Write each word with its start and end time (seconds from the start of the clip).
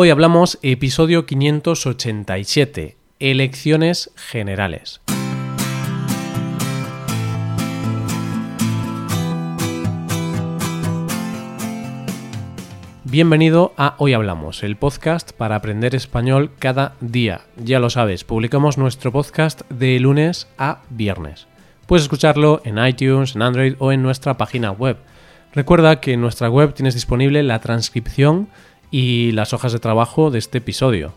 Hoy 0.00 0.10
hablamos 0.10 0.60
episodio 0.62 1.26
587, 1.26 2.96
elecciones 3.18 4.12
generales. 4.14 5.00
Bienvenido 13.02 13.74
a 13.76 13.96
Hoy 13.98 14.12
Hablamos, 14.12 14.62
el 14.62 14.76
podcast 14.76 15.32
para 15.32 15.56
aprender 15.56 15.96
español 15.96 16.52
cada 16.60 16.94
día. 17.00 17.40
Ya 17.56 17.80
lo 17.80 17.90
sabes, 17.90 18.22
publicamos 18.22 18.78
nuestro 18.78 19.10
podcast 19.10 19.62
de 19.68 19.98
lunes 19.98 20.46
a 20.58 20.82
viernes. 20.90 21.48
Puedes 21.88 22.04
escucharlo 22.04 22.62
en 22.64 22.78
iTunes, 22.78 23.34
en 23.34 23.42
Android 23.42 23.74
o 23.80 23.90
en 23.90 24.04
nuestra 24.04 24.36
página 24.36 24.70
web. 24.70 24.98
Recuerda 25.52 26.00
que 26.00 26.12
en 26.12 26.20
nuestra 26.20 26.48
web 26.48 26.72
tienes 26.72 26.94
disponible 26.94 27.42
la 27.42 27.58
transcripción 27.58 28.48
y 28.90 29.32
las 29.32 29.52
hojas 29.52 29.72
de 29.72 29.78
trabajo 29.78 30.30
de 30.30 30.38
este 30.38 30.58
episodio. 30.58 31.12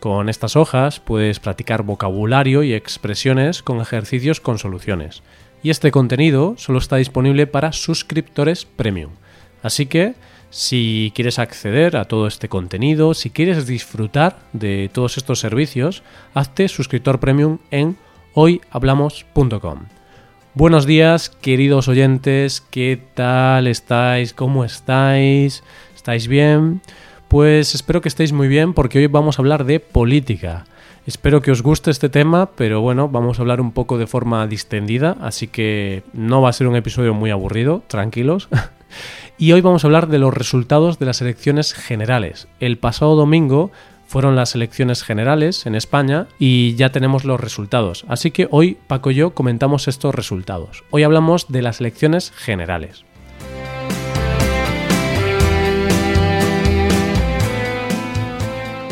Con 0.00 0.28
estas 0.28 0.56
hojas 0.56 1.00
puedes 1.00 1.40
practicar 1.40 1.82
vocabulario 1.82 2.62
y 2.62 2.72
expresiones 2.72 3.62
con 3.62 3.80
ejercicios 3.80 4.40
con 4.40 4.58
soluciones. 4.58 5.22
Y 5.62 5.70
este 5.70 5.90
contenido 5.90 6.54
solo 6.56 6.78
está 6.78 6.96
disponible 6.96 7.46
para 7.46 7.72
suscriptores 7.72 8.64
premium. 8.64 9.12
Así 9.62 9.86
que 9.86 10.14
si 10.48 11.12
quieres 11.14 11.38
acceder 11.38 11.96
a 11.96 12.06
todo 12.06 12.26
este 12.26 12.48
contenido, 12.48 13.14
si 13.14 13.30
quieres 13.30 13.66
disfrutar 13.66 14.38
de 14.52 14.90
todos 14.92 15.16
estos 15.16 15.38
servicios, 15.38 16.02
hazte 16.34 16.66
suscriptor 16.68 17.20
premium 17.20 17.58
en 17.70 17.96
hoyhablamos.com. 18.34 19.86
Buenos 20.54 20.86
días, 20.86 21.28
queridos 21.28 21.86
oyentes, 21.86 22.60
¿qué 22.60 23.00
tal 23.14 23.68
estáis? 23.68 24.34
¿Cómo 24.34 24.64
estáis? 24.64 25.62
¿Estáis 25.94 26.26
bien? 26.26 26.82
Pues 27.30 27.76
espero 27.76 28.00
que 28.00 28.08
estéis 28.08 28.32
muy 28.32 28.48
bien 28.48 28.74
porque 28.74 28.98
hoy 28.98 29.06
vamos 29.06 29.38
a 29.38 29.42
hablar 29.42 29.62
de 29.64 29.78
política. 29.78 30.64
Espero 31.06 31.40
que 31.42 31.52
os 31.52 31.62
guste 31.62 31.92
este 31.92 32.08
tema, 32.08 32.50
pero 32.56 32.80
bueno, 32.80 33.08
vamos 33.08 33.38
a 33.38 33.42
hablar 33.42 33.60
un 33.60 33.70
poco 33.70 33.98
de 33.98 34.08
forma 34.08 34.44
distendida, 34.48 35.16
así 35.20 35.46
que 35.46 36.02
no 36.12 36.42
va 36.42 36.48
a 36.48 36.52
ser 36.52 36.66
un 36.66 36.74
episodio 36.74 37.14
muy 37.14 37.30
aburrido, 37.30 37.84
tranquilos. 37.86 38.48
y 39.38 39.52
hoy 39.52 39.60
vamos 39.60 39.84
a 39.84 39.86
hablar 39.86 40.08
de 40.08 40.18
los 40.18 40.34
resultados 40.34 40.98
de 40.98 41.06
las 41.06 41.20
elecciones 41.20 41.72
generales. 41.72 42.48
El 42.58 42.78
pasado 42.78 43.14
domingo 43.14 43.70
fueron 44.08 44.34
las 44.34 44.56
elecciones 44.56 45.04
generales 45.04 45.66
en 45.66 45.76
España 45.76 46.26
y 46.40 46.74
ya 46.74 46.90
tenemos 46.90 47.24
los 47.24 47.38
resultados. 47.38 48.04
Así 48.08 48.32
que 48.32 48.48
hoy 48.50 48.76
Paco 48.88 49.12
y 49.12 49.14
yo 49.14 49.34
comentamos 49.34 49.86
estos 49.86 50.16
resultados. 50.16 50.82
Hoy 50.90 51.04
hablamos 51.04 51.46
de 51.46 51.62
las 51.62 51.78
elecciones 51.78 52.32
generales. 52.32 53.04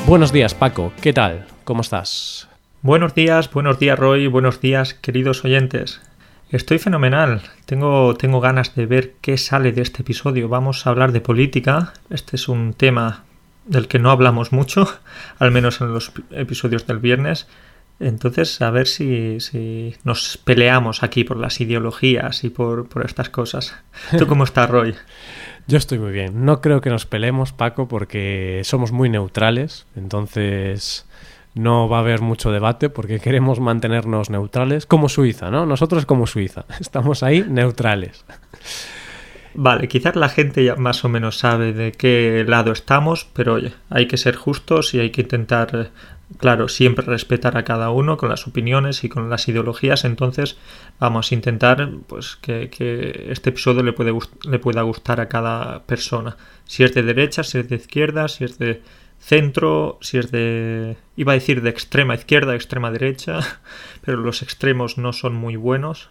Buenos 0.08 0.32
días, 0.32 0.54
Paco. 0.54 0.94
¿Qué 1.02 1.12
tal? 1.12 1.44
¿Cómo 1.64 1.82
estás? 1.82 2.48
Buenos 2.80 3.14
días, 3.14 3.52
buenos 3.52 3.78
días, 3.78 3.98
Roy. 3.98 4.26
Buenos 4.26 4.58
días, 4.58 4.94
queridos 4.94 5.44
oyentes. 5.44 6.00
Estoy 6.48 6.78
fenomenal. 6.78 7.42
Tengo, 7.66 8.16
tengo 8.16 8.40
ganas 8.40 8.74
de 8.74 8.86
ver 8.86 9.16
qué 9.20 9.36
sale 9.36 9.70
de 9.70 9.82
este 9.82 10.00
episodio. 10.00 10.48
Vamos 10.48 10.86
a 10.86 10.90
hablar 10.90 11.12
de 11.12 11.20
política. 11.20 11.92
Este 12.08 12.36
es 12.36 12.48
un 12.48 12.72
tema 12.72 13.24
del 13.66 13.86
que 13.86 13.98
no 13.98 14.10
hablamos 14.10 14.50
mucho, 14.50 14.88
al 15.38 15.50
menos 15.50 15.82
en 15.82 15.92
los 15.92 16.10
episodios 16.30 16.86
del 16.86 17.00
viernes. 17.00 17.46
Entonces, 18.00 18.62
a 18.62 18.70
ver 18.70 18.86
si, 18.86 19.40
si 19.40 19.94
nos 20.04 20.38
peleamos 20.38 21.02
aquí 21.02 21.24
por 21.24 21.36
las 21.36 21.60
ideologías 21.60 22.44
y 22.44 22.48
por, 22.48 22.88
por 22.88 23.04
estas 23.04 23.28
cosas. 23.28 23.74
¿Tú 24.16 24.26
cómo 24.26 24.44
estás, 24.44 24.70
Roy? 24.70 24.94
Yo 25.68 25.76
estoy 25.76 25.98
muy 25.98 26.12
bien. 26.12 26.46
No 26.46 26.62
creo 26.62 26.80
que 26.80 26.88
nos 26.88 27.04
peleemos, 27.04 27.52
Paco, 27.52 27.88
porque 27.88 28.62
somos 28.64 28.90
muy 28.90 29.10
neutrales. 29.10 29.86
Entonces 29.96 31.06
no 31.54 31.90
va 31.90 31.98
a 31.98 32.00
haber 32.00 32.22
mucho 32.22 32.50
debate 32.50 32.88
porque 32.88 33.20
queremos 33.20 33.60
mantenernos 33.60 34.30
neutrales, 34.30 34.86
como 34.86 35.10
Suiza, 35.10 35.50
¿no? 35.50 35.66
Nosotros 35.66 36.06
como 36.06 36.26
Suiza. 36.26 36.64
Estamos 36.80 37.22
ahí 37.22 37.44
neutrales. 37.46 38.24
Vale, 39.52 39.88
quizás 39.88 40.16
la 40.16 40.30
gente 40.30 40.64
ya 40.64 40.76
más 40.76 41.04
o 41.04 41.10
menos 41.10 41.36
sabe 41.36 41.74
de 41.74 41.92
qué 41.92 42.44
lado 42.48 42.72
estamos, 42.72 43.26
pero 43.34 43.54
oye, 43.54 43.74
hay 43.90 44.06
que 44.06 44.16
ser 44.16 44.36
justos 44.36 44.94
y 44.94 45.00
hay 45.00 45.10
que 45.10 45.20
intentar 45.20 45.90
claro, 46.36 46.68
siempre 46.68 47.04
respetar 47.06 47.56
a 47.56 47.64
cada 47.64 47.90
uno 47.90 48.16
con 48.16 48.28
las 48.28 48.46
opiniones 48.46 49.02
y 49.04 49.08
con 49.08 49.30
las 49.30 49.48
ideologías, 49.48 50.04
entonces 50.04 50.58
vamos 51.00 51.32
a 51.32 51.34
intentar 51.34 51.90
pues 52.06 52.36
que, 52.36 53.26
este 53.30 53.50
episodio 53.50 53.82
le, 53.82 53.92
puede 53.92 54.12
le 54.44 54.58
pueda 54.58 54.82
gustar 54.82 55.20
a 55.20 55.28
cada 55.28 55.84
persona. 55.84 56.36
Si 56.64 56.84
es 56.84 56.94
de 56.94 57.02
derecha, 57.02 57.42
si 57.42 57.58
es 57.58 57.68
de 57.68 57.76
izquierda, 57.76 58.28
si 58.28 58.44
es 58.44 58.58
de 58.58 58.82
centro, 59.18 59.98
si 60.00 60.18
es 60.18 60.30
de... 60.30 60.96
iba 61.16 61.32
a 61.32 61.34
decir 61.34 61.62
de 61.62 61.70
extrema 61.70 62.14
izquierda, 62.14 62.54
extrema 62.54 62.90
derecha, 62.90 63.40
pero 64.04 64.18
los 64.18 64.42
extremos 64.42 64.98
no 64.98 65.12
son 65.12 65.34
muy 65.34 65.56
buenos, 65.56 66.10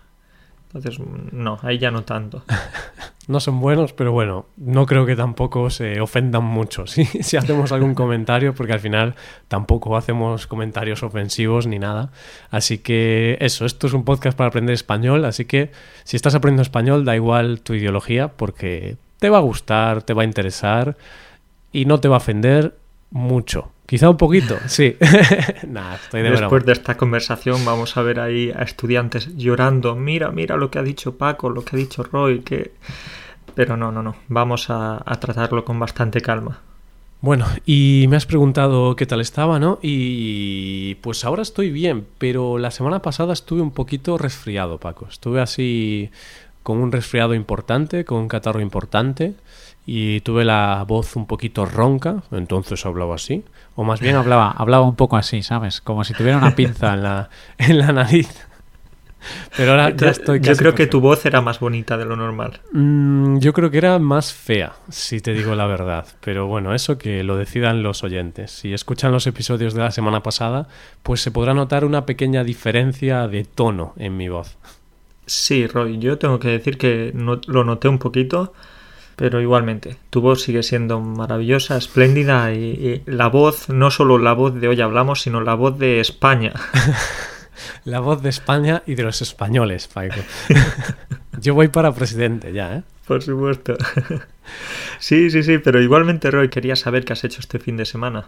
entonces, 0.74 1.00
no, 1.32 1.60
ahí 1.62 1.78
ya 1.78 1.92
no 1.92 2.04
tanto. 2.04 2.44
no 3.28 3.40
son 3.40 3.60
buenos, 3.60 3.94
pero 3.94 4.12
bueno, 4.12 4.46
no 4.58 4.86
creo 4.86 5.06
que 5.06 5.16
tampoco 5.16 5.70
se 5.70 6.02
ofendan 6.02 6.44
mucho 6.44 6.88
¿sí? 6.88 7.06
si 7.06 7.38
hacemos 7.38 7.72
algún 7.72 7.96
comentario, 7.96 8.54
porque 8.54 8.74
al 8.74 8.80
final 8.80 9.16
tampoco 9.48 9.96
hacemos 9.96 10.46
comentarios 10.46 11.04
ofensivos 11.04 11.68
ni 11.68 11.80
nada. 11.80 12.12
Así 12.52 12.80
que 12.80 13.38
eso, 13.40 13.66
esto 13.66 13.88
es 13.88 13.94
un 13.94 14.04
podcast 14.04 14.38
para 14.38 14.50
aprender 14.50 14.74
español, 14.74 15.24
así 15.26 15.46
que 15.46 15.72
si 16.04 16.18
estás 16.18 16.36
aprendiendo 16.36 16.64
español, 16.64 17.06
da 17.06 17.16
igual 17.16 17.62
tu 17.62 17.74
ideología, 17.74 18.28
porque 18.30 18.98
te 19.20 19.30
va 19.30 19.38
a 19.38 19.42
gustar, 19.42 20.04
te 20.04 20.14
va 20.14 20.24
a 20.24 20.26
interesar 20.26 20.98
y 21.72 21.86
no 21.86 22.00
te 22.00 22.10
va 22.10 22.16
a 22.16 22.18
ofender 22.18 22.76
mucho. 23.10 23.72
Quizá 23.88 24.10
un 24.10 24.18
poquito, 24.18 24.58
sí. 24.68 24.98
estoy 25.00 26.22
de 26.22 26.30
Después 26.30 26.66
de 26.66 26.74
esta 26.74 26.98
conversación 26.98 27.64
vamos 27.66 27.96
a 27.96 28.02
ver 28.02 28.20
ahí 28.20 28.52
a 28.52 28.62
estudiantes 28.62 29.36
llorando. 29.38 29.96
Mira, 29.96 30.30
mira 30.30 30.58
lo 30.58 30.70
que 30.70 30.78
ha 30.78 30.84
dicho 30.84 31.18
Paco, 31.18 31.50
lo 31.50 31.64
que 31.64 31.76
ha 31.76 31.80
dicho 31.80 32.04
Roy, 32.04 32.42
que... 32.42 32.74
Pero 33.56 33.76
no, 33.78 33.92
no, 33.92 34.04
no. 34.04 34.16
Vamos 34.28 34.70
a, 34.70 35.02
tratarlo 35.20 35.66
con 35.66 35.80
bastante 35.80 36.22
calma. 36.22 36.60
Bueno, 37.22 37.48
y 37.66 38.06
me 38.10 38.18
has 38.18 38.28
preguntado 38.28 38.96
qué 38.96 39.08
tal 39.08 39.22
estaba, 39.22 39.58
¿no? 39.58 39.80
Y 39.82 40.96
pues 40.96 41.26
ahora 41.26 41.42
estoy 41.42 41.72
bien, 41.72 42.06
pero 42.20 42.60
la 42.60 42.70
semana 42.70 43.02
pasada 43.02 43.34
estuve 43.34 43.62
un 43.62 43.72
poquito 43.72 44.20
resfriado, 44.20 44.80
Paco. 44.80 45.08
Estuve 45.10 45.42
así 45.42 46.12
con 46.62 46.78
un 46.78 46.92
resfriado 46.92 47.34
importante, 47.34 48.06
con 48.06 48.20
un 48.20 48.28
catarro 48.28 48.60
importante 48.60 49.34
y 49.90 50.20
tuve 50.20 50.44
la 50.44 50.84
voz 50.86 51.16
un 51.16 51.28
poquito 51.28 51.66
ronca, 51.66 52.22
entonces 52.32 52.86
hablaba 52.86 53.16
así. 53.16 53.46
O 53.76 53.86
más 53.86 54.02
bien 54.02 54.18
hablaba, 54.18 54.52
hablaba 54.58 54.86
un 54.86 54.98
poco 54.98 55.16
así, 55.16 55.42
¿sabes? 55.42 55.80
Como 55.80 56.04
si 56.04 56.14
tuviera 56.14 56.38
una 56.38 56.56
pinza 56.56 56.94
en 56.94 57.04
la, 57.04 57.30
en 57.58 57.80
la 57.80 57.94
nariz. 57.94 58.46
Pero 59.56 59.72
ahora 59.72 59.96
ya 59.96 60.10
estoy 60.10 60.42
Yo 60.42 60.56
creo 60.58 60.76
que 60.76 60.88
tu 60.88 61.00
voz 61.00 61.26
era 61.26 61.42
más 61.42 61.62
bonita 61.62 61.98
de 61.98 62.04
lo 62.04 62.18
normal. 62.18 62.60
Mm, 62.74 63.40
yo 63.40 63.54
creo 63.54 63.72
que 63.72 63.78
era 63.78 63.98
más 63.98 64.34
fea, 64.34 64.74
si 64.90 65.22
te 65.22 65.34
digo 65.34 65.56
la 65.56 65.66
verdad. 65.68 66.06
Pero 66.20 66.48
bueno, 66.48 66.76
eso 66.76 66.98
que 66.98 67.24
lo 67.24 67.38
decidan 67.38 67.82
los 67.82 68.04
oyentes. 68.04 68.52
Si 68.52 68.74
escuchan 68.74 69.14
los 69.14 69.26
episodios 69.26 69.74
de 69.74 69.82
la 69.82 69.92
semana 69.92 70.22
pasada, 70.22 70.68
pues 71.02 71.22
se 71.22 71.32
podrá 71.32 71.54
notar 71.54 71.86
una 71.86 72.06
pequeña 72.06 72.44
diferencia 72.44 73.26
de 73.30 73.46
tono 73.46 73.94
en 73.96 74.18
mi 74.18 74.28
voz. 74.28 74.58
Sí, 75.26 75.66
Roy, 75.66 75.98
yo 75.98 76.18
tengo 76.18 76.40
que 76.40 76.50
decir 76.50 76.78
que 76.78 77.14
lo 77.14 77.64
noté 77.64 77.88
un 77.88 78.00
poquito 78.00 78.54
pero 79.18 79.42
igualmente, 79.42 79.98
tu 80.12 80.22
voz 80.22 80.44
sigue 80.44 80.62
siendo 80.62 81.02
maravillosa, 81.02 81.76
espléndida 81.76 82.54
y, 82.54 83.02
la 83.08 83.30
voz, 83.30 83.68
no 83.68 83.90
solo 83.90 84.20
la 84.20 84.34
voz 84.34 84.54
de 84.54 84.68
hoy 84.68 84.80
hablamos, 84.80 85.24
sino 85.24 85.42
la 85.42 85.56
voz 85.56 85.80
de 85.80 86.00
España. 86.00 86.54
la 87.84 88.00
voz 88.00 88.22
de 88.22 88.30
España 88.30 88.84
y 88.86 88.94
de 88.94 89.02
los 89.02 89.24
españoles, 89.24 89.88
Paco. 89.88 90.22
Yo 91.42 91.56
voy 91.56 91.68
para 91.70 91.96
presidente 91.96 92.54
ya, 92.54 92.76
¿eh? 92.76 92.84
Por 93.08 93.24
supuesto. 93.24 93.76
sí, 95.00 95.32
sí, 95.32 95.42
sí, 95.42 95.58
pero 95.58 95.82
igualmente, 95.82 96.30
Roy, 96.30 96.50
quería 96.50 96.76
saber 96.76 97.04
qué 97.04 97.14
has 97.14 97.24
hecho 97.24 97.40
este 97.40 97.58
fin 97.58 97.76
de 97.76 97.86
semana. 97.86 98.28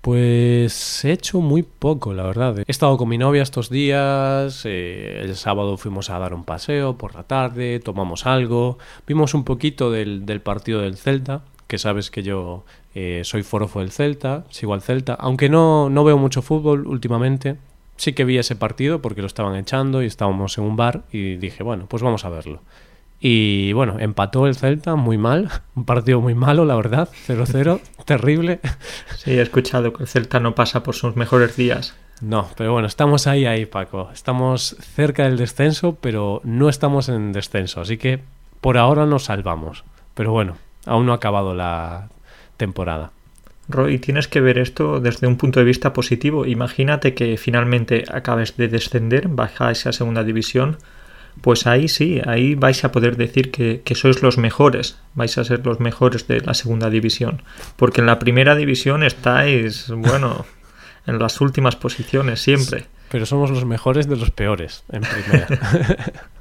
Pues 0.00 1.04
he 1.04 1.12
hecho 1.12 1.40
muy 1.40 1.62
poco, 1.62 2.14
la 2.14 2.22
verdad. 2.22 2.58
He 2.58 2.64
estado 2.66 2.96
con 2.96 3.08
mi 3.08 3.18
novia 3.18 3.42
estos 3.42 3.68
días, 3.68 4.62
eh, 4.64 5.20
el 5.22 5.36
sábado 5.36 5.76
fuimos 5.76 6.08
a 6.08 6.18
dar 6.18 6.32
un 6.32 6.44
paseo 6.44 6.96
por 6.96 7.14
la 7.14 7.24
tarde, 7.24 7.80
tomamos 7.80 8.24
algo, 8.24 8.78
vimos 9.06 9.34
un 9.34 9.44
poquito 9.44 9.90
del, 9.90 10.40
partido 10.42 10.80
del 10.80 10.96
Celta, 10.96 11.42
que 11.66 11.76
sabes 11.76 12.10
que 12.10 12.22
yo 12.22 12.64
eh, 12.94 13.20
soy 13.24 13.42
forofo 13.42 13.80
del 13.80 13.90
Celta, 13.90 14.44
sigo 14.48 14.72
al 14.72 14.80
Celta, 14.80 15.14
aunque 15.14 15.50
no, 15.50 15.90
no 15.90 16.02
veo 16.02 16.16
mucho 16.16 16.40
fútbol 16.40 16.86
últimamente, 16.86 17.58
sí 17.96 18.14
que 18.14 18.24
vi 18.24 18.38
ese 18.38 18.56
partido 18.56 19.02
porque 19.02 19.20
lo 19.20 19.26
estaban 19.26 19.54
echando 19.56 20.02
y 20.02 20.06
estábamos 20.06 20.56
en 20.56 20.64
un 20.64 20.76
bar 20.76 21.02
y 21.12 21.36
dije, 21.36 21.62
bueno, 21.62 21.84
pues 21.86 22.02
vamos 22.02 22.24
a 22.24 22.30
verlo. 22.30 22.62
Y 23.20 23.74
bueno, 23.74 23.96
empató 23.98 24.46
el 24.46 24.56
Celta 24.56 24.96
muy 24.96 25.18
mal, 25.18 25.50
un 25.74 25.84
partido 25.84 26.20
muy 26.20 26.34
malo, 26.34 26.64
la 26.64 26.74
verdad, 26.74 27.08
0-0, 27.28 27.80
terrible. 28.06 28.60
Sí, 29.16 29.32
he 29.32 29.42
escuchado 29.42 29.92
que 29.92 30.04
el 30.04 30.08
Celta 30.08 30.40
no 30.40 30.54
pasa 30.54 30.82
por 30.82 30.94
sus 30.94 31.16
mejores 31.16 31.56
días. 31.56 31.94
No, 32.22 32.48
pero 32.56 32.72
bueno, 32.72 32.86
estamos 32.86 33.26
ahí, 33.26 33.46
ahí, 33.46 33.64
Paco. 33.66 34.10
Estamos 34.12 34.76
cerca 34.80 35.24
del 35.24 35.38
descenso, 35.38 35.96
pero 36.00 36.40
no 36.44 36.68
estamos 36.68 37.08
en 37.08 37.32
descenso, 37.32 37.80
así 37.80 37.96
que 37.96 38.20
por 38.60 38.76
ahora 38.76 39.06
nos 39.06 39.24
salvamos. 39.24 39.84
Pero 40.14 40.32
bueno, 40.32 40.56
aún 40.84 41.06
no 41.06 41.12
ha 41.12 41.16
acabado 41.16 41.54
la 41.54 42.08
temporada. 42.56 43.12
Roy, 43.68 43.98
tienes 43.98 44.28
que 44.28 44.40
ver 44.40 44.58
esto 44.58 45.00
desde 45.00 45.26
un 45.26 45.36
punto 45.36 45.60
de 45.60 45.64
vista 45.64 45.92
positivo. 45.92 46.44
Imagínate 46.44 47.14
que 47.14 47.36
finalmente 47.36 48.04
acabes 48.12 48.56
de 48.56 48.68
descender, 48.68 49.28
bajáis 49.28 49.86
a 49.86 49.92
segunda 49.92 50.24
división, 50.24 50.76
pues 51.40 51.66
ahí 51.66 51.88
sí, 51.88 52.20
ahí 52.26 52.54
vais 52.54 52.84
a 52.84 52.92
poder 52.92 53.16
decir 53.16 53.50
que, 53.50 53.82
que, 53.84 53.94
sois 53.94 54.22
los 54.22 54.38
mejores, 54.38 54.98
vais 55.14 55.36
a 55.38 55.44
ser 55.44 55.64
los 55.64 55.80
mejores 55.80 56.28
de 56.28 56.40
la 56.40 56.54
segunda 56.54 56.90
división, 56.90 57.42
porque 57.76 58.00
en 58.00 58.06
la 58.06 58.18
primera 58.18 58.54
división 58.54 59.02
estáis, 59.02 59.88
bueno, 59.88 60.44
en 61.06 61.18
las 61.18 61.40
últimas 61.40 61.76
posiciones 61.76 62.40
siempre. 62.40 62.86
Pero 63.10 63.26
somos 63.26 63.50
los 63.50 63.64
mejores 63.64 64.08
de 64.08 64.16
los 64.16 64.30
peores 64.30 64.84
en 64.90 65.02
primera. 65.02 65.48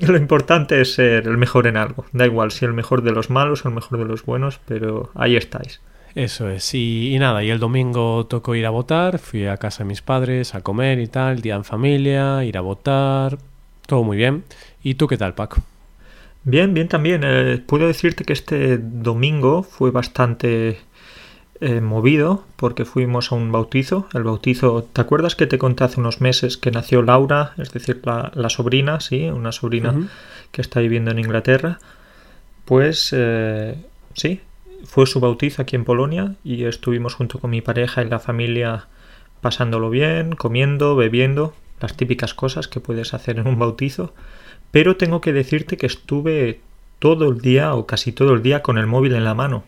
Lo 0.00 0.16
importante 0.16 0.80
es 0.80 0.94
ser 0.94 1.26
el 1.26 1.36
mejor 1.36 1.66
en 1.66 1.76
algo, 1.76 2.06
da 2.12 2.26
igual 2.26 2.50
si 2.50 2.64
el 2.64 2.72
mejor 2.72 3.02
de 3.02 3.12
los 3.12 3.30
malos 3.30 3.64
o 3.64 3.68
el 3.68 3.74
mejor 3.74 3.98
de 3.98 4.04
los 4.04 4.24
buenos, 4.24 4.60
pero 4.66 5.10
ahí 5.14 5.36
estáis. 5.36 5.80
Eso 6.14 6.48
es, 6.48 6.72
y, 6.74 7.14
y, 7.14 7.18
nada, 7.18 7.44
y 7.44 7.50
el 7.50 7.58
domingo 7.58 8.26
tocó 8.26 8.54
ir 8.54 8.64
a 8.64 8.70
votar, 8.70 9.18
fui 9.18 9.46
a 9.46 9.58
casa 9.58 9.84
de 9.84 9.88
mis 9.88 10.00
padres 10.00 10.54
a 10.54 10.62
comer 10.62 10.98
y 10.98 11.08
tal, 11.08 11.42
día 11.42 11.56
en 11.56 11.64
familia, 11.64 12.42
ir 12.44 12.56
a 12.56 12.62
votar, 12.62 13.36
todo 13.86 14.02
muy 14.02 14.16
bien. 14.16 14.44
¿Y 14.82 14.94
tú 14.94 15.06
qué 15.06 15.16
tal, 15.16 15.34
Paco? 15.34 15.62
Bien, 16.44 16.74
bien 16.74 16.88
también. 16.88 17.22
Eh, 17.24 17.62
puedo 17.64 17.86
decirte 17.86 18.24
que 18.24 18.32
este 18.32 18.78
domingo 18.78 19.62
fue 19.62 19.90
bastante 19.90 20.78
eh, 21.60 21.80
movido 21.80 22.44
porque 22.56 22.84
fuimos 22.84 23.32
a 23.32 23.34
un 23.34 23.50
bautizo. 23.50 24.08
El 24.14 24.24
bautizo, 24.24 24.84
¿te 24.92 25.00
acuerdas 25.00 25.34
que 25.34 25.46
te 25.46 25.58
conté 25.58 25.84
hace 25.84 26.00
unos 26.00 26.20
meses 26.20 26.56
que 26.56 26.70
nació 26.70 27.02
Laura, 27.02 27.52
es 27.58 27.72
decir, 27.72 28.00
la, 28.04 28.30
la 28.34 28.48
sobrina, 28.48 29.00
sí, 29.00 29.24
una 29.24 29.52
sobrina 29.52 29.90
uh 29.90 29.94
-huh. 29.94 30.08
que 30.52 30.60
está 30.60 30.80
viviendo 30.80 31.10
en 31.10 31.18
Inglaterra? 31.18 31.78
Pues 32.64 33.10
eh, 33.16 33.74
sí, 34.14 34.40
fue 34.84 35.06
su 35.06 35.20
bautizo 35.20 35.62
aquí 35.62 35.76
en 35.76 35.84
Polonia 35.84 36.34
y 36.44 36.64
estuvimos 36.64 37.14
junto 37.14 37.38
con 37.38 37.50
mi 37.50 37.62
pareja 37.62 38.02
y 38.02 38.08
la 38.08 38.18
familia 38.18 38.86
pasándolo 39.40 39.90
bien, 39.90 40.34
comiendo, 40.34 40.96
bebiendo, 40.96 41.54
las 41.80 41.96
típicas 41.96 42.34
cosas 42.34 42.68
que 42.68 42.80
puedes 42.80 43.14
hacer 43.14 43.38
en 43.38 43.48
un 43.48 43.58
bautizo, 43.58 44.14
pero 44.70 44.96
tengo 44.96 45.20
que 45.20 45.32
decirte 45.32 45.76
que 45.76 45.86
estuve 45.86 46.60
todo 46.98 47.28
el 47.28 47.40
día 47.40 47.74
o 47.74 47.86
casi 47.86 48.12
todo 48.12 48.34
el 48.34 48.42
día 48.42 48.62
con 48.62 48.78
el 48.78 48.86
móvil 48.86 49.14
en 49.14 49.24
la 49.24 49.34
mano. 49.34 49.64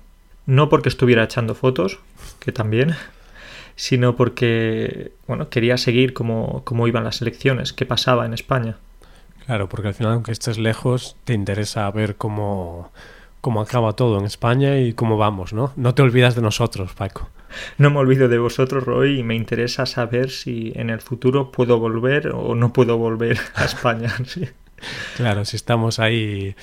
No 0.47 0.69
porque 0.69 0.89
estuviera 0.89 1.25
echando 1.25 1.55
fotos, 1.55 1.99
que 2.41 2.53
también, 2.53 2.95
sino 3.77 4.17
porque 4.17 5.13
bueno, 5.27 5.51
quería 5.51 5.77
seguir 5.77 6.15
cómo, 6.15 6.63
cómo 6.65 6.89
iban 6.89 7.05
las 7.05 7.21
elecciones, 7.21 7.73
qué 7.73 7.87
pasaba 7.87 8.25
en 8.27 8.35
España. 8.35 8.77
Claro, 9.47 9.69
porque 9.69 9.89
al 9.89 9.95
final, 9.95 10.13
aunque 10.13 10.33
estés 10.33 10.59
lejos, 10.59 11.17
te 11.25 11.33
interesa 11.33 11.91
ver 11.91 12.17
cómo, 12.17 12.93
cómo 13.41 13.61
acaba 13.61 13.95
todo 13.95 14.19
en 14.19 14.27
España 14.27 14.79
y 14.79 14.93
cómo 14.93 15.17
vamos, 15.17 15.53
¿no? 15.53 15.73
No 15.77 15.95
te 15.95 16.03
olvidas 16.03 16.35
de 16.35 16.43
nosotros, 16.43 16.93
Paco. 16.95 17.31
No 17.79 17.91
me 17.91 17.99
olvido 17.99 18.29
de 18.29 18.39
vosotros, 18.39 18.85
Roy, 18.85 19.21
y 19.21 19.23
me 19.23 19.35
interesa 19.35 19.87
saber 19.87 20.31
si 20.31 20.73
en 20.75 20.91
el 20.91 21.01
futuro 21.01 21.51
puedo 21.51 21.79
volver 21.79 22.29
o 22.35 22.55
no 22.55 22.73
puedo 22.73 22.99
volver 22.99 23.39
a 23.55 23.65
España. 23.65 24.15
¿sí? 24.27 24.49
Claro, 25.17 25.45
si 25.45 25.57
estamos 25.57 25.99
ahí 25.99 26.55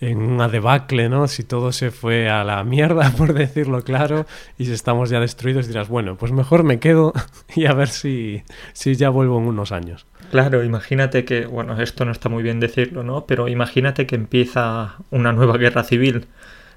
en 0.00 0.18
una 0.18 0.48
debacle, 0.48 1.08
¿no? 1.08 1.26
Si 1.28 1.42
todo 1.42 1.72
se 1.72 1.90
fue 1.90 2.28
a 2.28 2.44
la 2.44 2.62
mierda, 2.64 3.10
por 3.16 3.34
decirlo 3.34 3.82
claro, 3.82 4.26
y 4.58 4.66
si 4.66 4.72
estamos 4.72 5.10
ya 5.10 5.20
destruidos, 5.20 5.66
dirás, 5.66 5.88
bueno, 5.88 6.16
pues 6.16 6.32
mejor 6.32 6.62
me 6.62 6.78
quedo 6.78 7.12
y 7.54 7.66
a 7.66 7.74
ver 7.74 7.88
si, 7.88 8.42
si 8.72 8.94
ya 8.94 9.08
vuelvo 9.10 9.38
en 9.38 9.48
unos 9.48 9.72
años. 9.72 10.06
Claro, 10.30 10.64
imagínate 10.64 11.24
que, 11.24 11.46
bueno, 11.46 11.80
esto 11.80 12.04
no 12.04 12.12
está 12.12 12.28
muy 12.28 12.42
bien 12.42 12.58
decirlo, 12.58 13.02
¿no? 13.02 13.26
Pero 13.26 13.48
imagínate 13.48 14.06
que 14.06 14.16
empieza 14.16 14.96
una 15.10 15.32
nueva 15.32 15.58
guerra 15.58 15.84
civil 15.84 16.26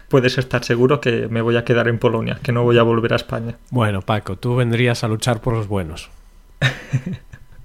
puedes 0.10 0.38
estar 0.38 0.64
seguro 0.64 1.02
que 1.02 1.28
me 1.28 1.42
voy 1.42 1.58
a 1.58 1.64
quedar 1.66 1.88
en 1.88 2.00
Polonia, 2.00 2.40
que 2.42 2.52
no 2.52 2.64
voy 2.64 2.78
a 2.78 2.84
volver 2.84 3.14
a 3.14 3.18
España. 3.18 3.56
Bueno, 3.70 4.02
Paco, 4.02 4.38
tú 4.38 4.56
vendrías 4.56 5.04
a 5.04 5.08
luchar 5.08 5.42
por 5.42 5.54
los 5.54 5.68
buenos. 5.68 6.10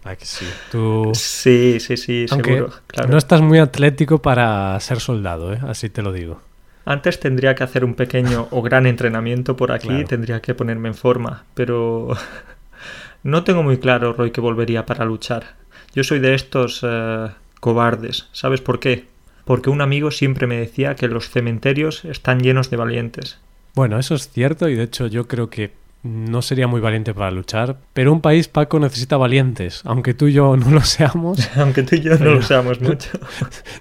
¿A 0.05 0.17
que 0.17 0.25
sí? 0.25 0.47
Tú... 0.71 1.12
Sí, 1.15 1.79
sí, 1.81 1.97
sí, 1.97 2.27
Aunque 2.31 2.55
seguro. 2.55 2.73
Claro. 2.87 3.09
No 3.11 3.19
estás 3.19 3.41
muy 3.41 3.59
atlético 3.59 4.21
para 4.21 4.79
ser 4.81 5.00
soldado, 5.00 5.53
¿eh? 5.53 5.61
así 5.67 5.89
te 5.89 6.03
lo 6.03 6.12
digo. 6.12 6.41
Antes 6.85 7.21
tendría 7.21 7.55
que 7.55 7.62
hacer 7.62 7.85
un 7.85 7.94
pequeño 7.94 8.49
o 8.50 8.61
gran 8.61 8.87
entrenamiento 8.87 9.56
por 9.56 9.71
aquí, 9.71 9.89
Claro. 9.89 10.06
tendría 10.09 10.43
que 10.43 10.55
ponerme 10.55 10.89
en 10.89 10.94
forma, 10.94 11.44
pero 11.55 12.09
no 13.23 13.44
tengo 13.44 13.62
muy 13.62 13.79
claro, 13.79 14.12
Roy, 14.15 14.33
que 14.33 14.41
volvería 14.41 14.85
para 14.85 15.05
luchar. 15.05 15.55
Yo 15.94 16.03
soy 16.03 16.19
de 16.19 16.35
estos 16.35 16.81
eh, 16.83 17.29
cobardes. 17.61 18.29
¿Sabes 18.33 18.61
por 18.61 18.81
qué? 18.81 19.06
Porque 19.44 19.71
un 19.71 19.81
amigo 19.81 20.11
siempre 20.11 20.47
me 20.47 20.56
decía 20.56 20.94
que 20.94 21.09
los 21.09 21.31
cementerios 21.31 22.05
están 22.05 22.41
llenos 22.41 22.71
de 22.71 22.77
valientes. 22.77 23.39
Bueno, 23.75 23.99
eso 23.99 24.15
es 24.15 24.29
cierto 24.29 24.69
y 24.69 24.75
de 24.75 24.85
hecho 24.85 25.06
yo 25.06 25.27
creo 25.27 25.50
que 25.50 25.73
no 26.02 26.43
sería 26.43 26.66
muy 26.66 26.81
valiente 26.81 27.14
para 27.14 27.31
luchar, 27.31 27.76
pero 27.93 28.12
un 28.12 28.20
país, 28.20 28.49
Paco, 28.49 28.81
necesita 28.81 29.16
valientes, 29.16 29.82
aunque 29.84 30.14
tú 30.14 30.26
y 30.26 30.32
yo 30.32 30.56
no 30.56 30.70
lo 30.70 30.81
seamos, 30.81 31.38
Aunque 31.56 31.84
tú 31.84 31.94
y 31.96 32.00
yo 32.00 32.19
no 32.19 32.34
lo 32.34 32.43
sabemos 32.43 32.81
mucho. 32.82 33.10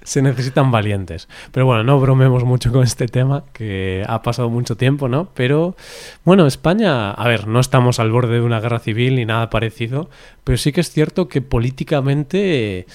se 0.04 0.22
necesitan 0.22 0.70
valientes. 0.70 1.28
Pero 1.50 1.66
bueno, 1.66 1.82
no 1.82 1.98
bromemos 1.98 2.44
mucho 2.44 2.70
con 2.70 2.84
este 2.84 3.06
tema, 3.06 3.44
que 3.52 4.04
ha 4.06 4.22
pasado 4.22 4.50
mucho 4.50 4.76
tiempo, 4.76 5.08
¿no? 5.08 5.30
Pero 5.34 5.74
bueno, 6.24 6.46
España, 6.46 7.10
a 7.10 7.28
ver, 7.28 7.48
no 7.48 7.58
estamos 7.58 7.98
al 7.98 8.12
borde 8.12 8.34
de 8.34 8.40
una 8.40 8.60
guerra 8.60 8.78
civil 8.78 9.16
ni 9.16 9.24
nada 9.24 9.50
parecido, 9.50 10.08
pero 10.44 10.58
sí 10.58 10.72
que 10.72 10.80
es 10.80 10.90
cierto 10.90 11.28
que 11.28 11.40
políticamente 11.40 12.86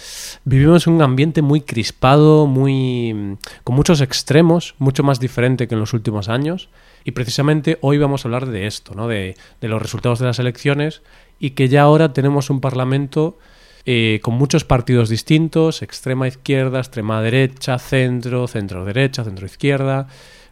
vivimos 0.46 0.88
en 0.88 0.94
un 0.94 1.02
ambiente 1.02 1.42
muy 1.42 1.62
crispado, 1.62 2.48
muy 2.48 3.38
con 3.64 3.76
muchos 3.76 4.00
extremos, 4.00 4.76
mucho 4.78 5.04
más 5.04 5.20
diferente 5.20 5.68
que 5.68 5.76
en 5.76 5.82
los 5.82 5.94
últimos 5.94 6.30
años. 6.30 6.70
Y 7.04 7.12
precisamente 7.12 7.78
hoy 7.80 7.98
vamos 7.98 8.26
a 8.26 8.28
hablar 8.28 8.48
de 8.48 8.68
esto, 8.68 8.94
¿no? 8.94 9.08
De, 9.08 9.17
de 9.18 9.68
los 9.68 9.82
resultados 9.82 10.20
de 10.20 10.26
las 10.26 10.40
elecciones 10.40 11.02
y 11.40 11.52
que 11.52 11.68
ya 11.68 11.84
ahora 11.84 12.14
tenemos 12.14 12.50
un 12.50 12.62
parlamento 12.62 13.38
eh, 13.90 14.20
con 14.22 14.34
muchos 14.34 14.66
partidos 14.66 15.08
distintos, 15.08 15.82
extrema 15.82 16.28
izquierda, 16.28 16.80
extrema 16.80 17.22
derecha, 17.22 17.80
centro, 17.80 18.46
centro 18.48 18.84
derecha, 18.84 19.24
centro 19.24 19.46
izquierda, 19.46 20.08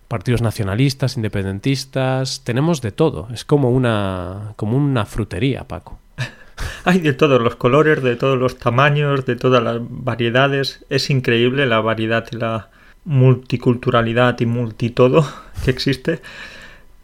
partidos 0.07 0.41
nacionalistas, 0.41 1.17
independentistas, 1.17 2.45
tenemos 2.45 2.81
de 2.81 2.93
todo, 2.93 3.27
es 3.33 3.43
como 3.43 3.71
una, 3.71 4.53
como 4.55 4.77
una 4.77 5.05
frutería, 5.05 5.65
Paco. 5.67 5.99
Hay 6.85 6.99
de 6.99 7.11
todos 7.11 7.41
los 7.41 7.57
colores, 7.57 8.01
de 8.01 8.15
todos 8.15 8.37
los 8.37 8.57
tamaños, 8.57 9.25
de 9.25 9.35
todas 9.35 9.61
las 9.61 9.79
variedades. 9.81 10.85
Es 10.89 11.09
increíble 11.09 11.65
la 11.65 11.81
variedad 11.81 12.25
y 12.31 12.37
la 12.37 12.69
multiculturalidad 13.03 14.39
y 14.39 14.45
multitodo 14.45 15.27
que 15.65 15.71
existe. 15.71 16.21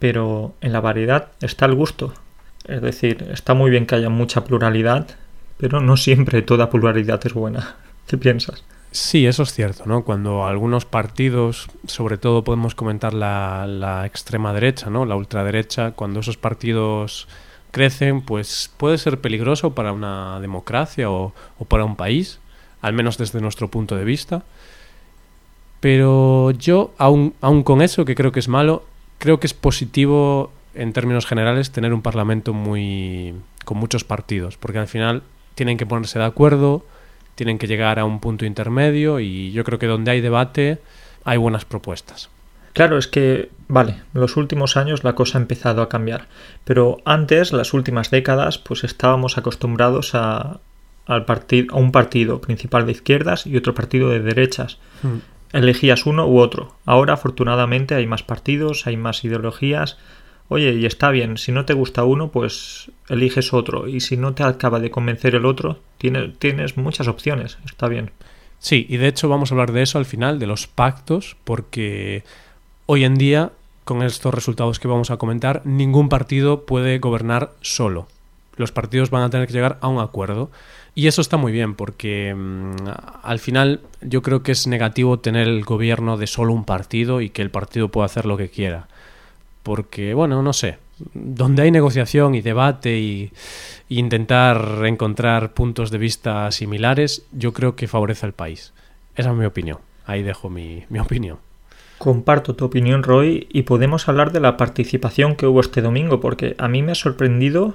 Pero 0.02 0.56
en 0.60 0.72
la 0.72 0.80
variedad 0.80 1.28
está 1.40 1.66
el 1.66 1.76
gusto. 1.76 2.12
Es 2.64 2.82
decir, 2.82 3.28
está 3.32 3.54
muy 3.54 3.70
bien 3.70 3.86
que 3.86 3.94
haya 3.94 4.08
mucha 4.08 4.42
pluralidad, 4.42 5.06
pero 5.58 5.80
no 5.80 5.96
siempre 5.96 6.42
toda 6.42 6.70
pluralidad 6.70 7.24
es 7.24 7.32
buena. 7.32 7.76
¿Qué 8.08 8.18
piensas? 8.18 8.64
Sí, 8.90 9.28
eso 9.28 9.44
es 9.44 9.52
cierto, 9.52 9.84
¿no? 9.86 10.02
Cuando 10.02 10.44
algunos 10.44 10.86
partidos, 10.86 11.68
sobre 11.86 12.18
todo 12.18 12.42
podemos 12.42 12.74
comentar 12.74 13.14
la, 13.14 14.02
extrema 14.04 14.52
derecha, 14.52 14.90
¿no? 14.90 15.06
La 15.06 15.14
ultraderecha, 15.14 15.92
cuando 15.92 16.18
esos 16.18 16.36
partidos 16.36 17.28
crecen, 17.70 18.22
pues 18.22 18.72
puede 18.78 18.98
ser 18.98 19.20
peligroso 19.20 19.72
para 19.72 19.92
una 19.92 20.40
democracia 20.40 21.12
o, 21.12 21.32
o 21.60 21.64
para 21.64 21.84
un 21.84 21.94
país, 21.94 22.40
al 22.80 22.92
menos 22.92 23.18
desde 23.18 23.40
nuestro 23.40 23.68
punto 23.68 23.94
de 23.94 24.04
vista. 24.04 24.42
Pero 25.78 26.50
yo, 26.50 26.92
aun, 26.98 27.34
aun 27.40 27.62
con 27.62 27.82
eso, 27.82 28.04
que 28.04 28.16
creo 28.16 28.32
que 28.32 28.40
es 28.40 28.48
malo, 28.48 28.84
creo 29.22 29.38
que 29.38 29.46
es 29.46 29.54
positivo 29.54 30.50
en 30.74 30.92
términos 30.92 31.26
generales 31.26 31.70
tener 31.70 31.94
un 31.94 32.02
parlamento 32.02 32.52
muy 32.52 33.34
con 33.64 33.78
muchos 33.78 34.02
partidos, 34.02 34.56
porque 34.56 34.80
al 34.80 34.88
final 34.88 35.22
tienen 35.54 35.76
que 35.76 35.86
ponerse 35.86 36.18
de 36.18 36.24
acuerdo, 36.24 36.84
tienen 37.36 37.58
que 37.58 37.68
llegar 37.68 38.00
a 38.00 38.04
un 38.04 38.18
punto 38.18 38.44
intermedio 38.44 39.20
y 39.20 39.52
yo 39.52 39.62
creo 39.62 39.78
que 39.78 39.86
donde 39.86 40.10
hay 40.10 40.20
debate 40.20 40.80
hay 41.22 41.38
buenas 41.38 41.64
propuestas. 41.64 42.30
Claro, 42.72 42.98
es 42.98 43.06
que, 43.06 43.50
vale, 43.68 44.02
los 44.12 44.36
últimos 44.36 44.76
años 44.76 45.04
la 45.04 45.14
cosa 45.14 45.38
ha 45.38 45.40
empezado 45.40 45.82
a 45.82 45.88
cambiar, 45.88 46.26
pero 46.64 46.98
antes, 47.04 47.52
las 47.52 47.74
últimas 47.74 48.10
décadas, 48.10 48.58
pues 48.58 48.82
estábamos 48.82 49.38
acostumbrados 49.38 50.16
a, 50.16 50.58
al 51.06 51.24
partido, 51.26 51.76
a 51.76 51.78
un 51.78 51.92
partido 51.92 52.40
principal 52.40 52.86
de 52.86 52.92
izquierdas 52.92 53.46
y 53.46 53.56
otro 53.56 53.72
partido 53.72 54.10
de 54.10 54.18
derechas. 54.18 54.78
Hmm. 55.04 55.18
Elegías 55.52 56.06
uno 56.06 56.26
u 56.26 56.38
otro. 56.38 56.74
Ahora, 56.86 57.14
afortunadamente, 57.14 57.94
hay 57.94 58.06
más 58.06 58.22
partidos, 58.22 58.86
hay 58.86 58.96
más 58.96 59.24
ideologías. 59.24 59.98
Oye, 60.48 60.72
y 60.72 60.86
está 60.86 61.10
bien, 61.10 61.38
si 61.38 61.52
no 61.52 61.64
te 61.64 61.74
gusta 61.74 62.04
uno, 62.04 62.28
pues 62.28 62.90
eliges 63.08 63.52
otro. 63.52 63.88
Y 63.88 64.00
si 64.00 64.16
no 64.16 64.34
te 64.34 64.42
acaba 64.42 64.80
de 64.80 64.90
convencer 64.90 65.34
el 65.34 65.46
otro, 65.46 65.78
tienes, 65.98 66.38
tienes 66.38 66.76
muchas 66.76 67.08
opciones. 67.08 67.58
Está 67.64 67.88
bien. 67.88 68.10
Sí, 68.58 68.86
y 68.88 68.96
de 68.96 69.08
hecho 69.08 69.28
vamos 69.28 69.50
a 69.50 69.54
hablar 69.54 69.72
de 69.72 69.82
eso 69.82 69.98
al 69.98 70.04
final, 70.04 70.38
de 70.38 70.46
los 70.46 70.66
pactos, 70.66 71.36
porque 71.44 72.22
hoy 72.86 73.04
en 73.04 73.16
día, 73.16 73.50
con 73.84 74.02
estos 74.02 74.32
resultados 74.32 74.78
que 74.78 74.88
vamos 74.88 75.10
a 75.10 75.16
comentar, 75.16 75.62
ningún 75.64 76.08
partido 76.08 76.64
puede 76.64 76.98
gobernar 76.98 77.52
solo. 77.60 78.06
Los 78.56 78.70
partidos 78.70 79.10
van 79.10 79.22
a 79.22 79.30
tener 79.30 79.46
que 79.46 79.52
llegar 79.54 79.78
a 79.80 79.88
un 79.88 80.00
acuerdo. 80.00 80.50
Y 80.94 81.06
eso 81.06 81.22
está 81.22 81.36
muy 81.38 81.52
bien, 81.52 81.74
porque 81.74 82.34
mmm, 82.34 82.74
al 83.22 83.38
final 83.38 83.80
yo 84.02 84.22
creo 84.22 84.42
que 84.42 84.52
es 84.52 84.66
negativo 84.66 85.18
tener 85.20 85.48
el 85.48 85.64
gobierno 85.64 86.16
de 86.18 86.26
solo 86.26 86.52
un 86.52 86.64
partido 86.64 87.20
y 87.20 87.30
que 87.30 87.42
el 87.42 87.50
partido 87.50 87.88
pueda 87.88 88.06
hacer 88.06 88.26
lo 88.26 88.36
que 88.36 88.50
quiera. 88.50 88.88
porque, 89.62 90.14
bueno, 90.14 90.42
no 90.42 90.52
sé, 90.52 90.78
donde 91.14 91.62
hay 91.62 91.70
negociación 91.70 92.34
y 92.34 92.40
debate 92.40 92.98
y, 92.98 93.32
y 93.88 93.98
intentar 93.98 94.84
encontrar 94.84 95.52
puntos 95.52 95.90
de 95.90 95.98
vista 95.98 96.50
similares, 96.50 97.24
yo 97.32 97.52
creo 97.52 97.76
que 97.76 97.88
favorece 97.88 98.26
al 98.26 98.32
país. 98.32 98.72
Esa 99.16 99.30
es 99.30 99.36
mi 99.36 99.44
opinión. 99.44 99.78
Ahí 100.06 100.22
dejo 100.22 100.50
mi, 100.50 100.84
mi 100.88 100.98
opinión. 100.98 101.38
Comparto 101.98 102.54
tu 102.56 102.64
opinión, 102.64 103.04
Roy, 103.04 103.46
y 103.52 103.62
podemos 103.62 104.08
hablar 104.08 104.32
de 104.32 104.40
la 104.40 104.56
participación 104.56 105.36
que 105.36 105.46
hubo 105.46 105.60
este 105.60 105.82
domingo, 105.82 106.20
porque 106.20 106.56
a 106.58 106.66
mí 106.66 106.82
me 106.82 106.92
ha 106.92 106.96
sorprendido 106.96 107.74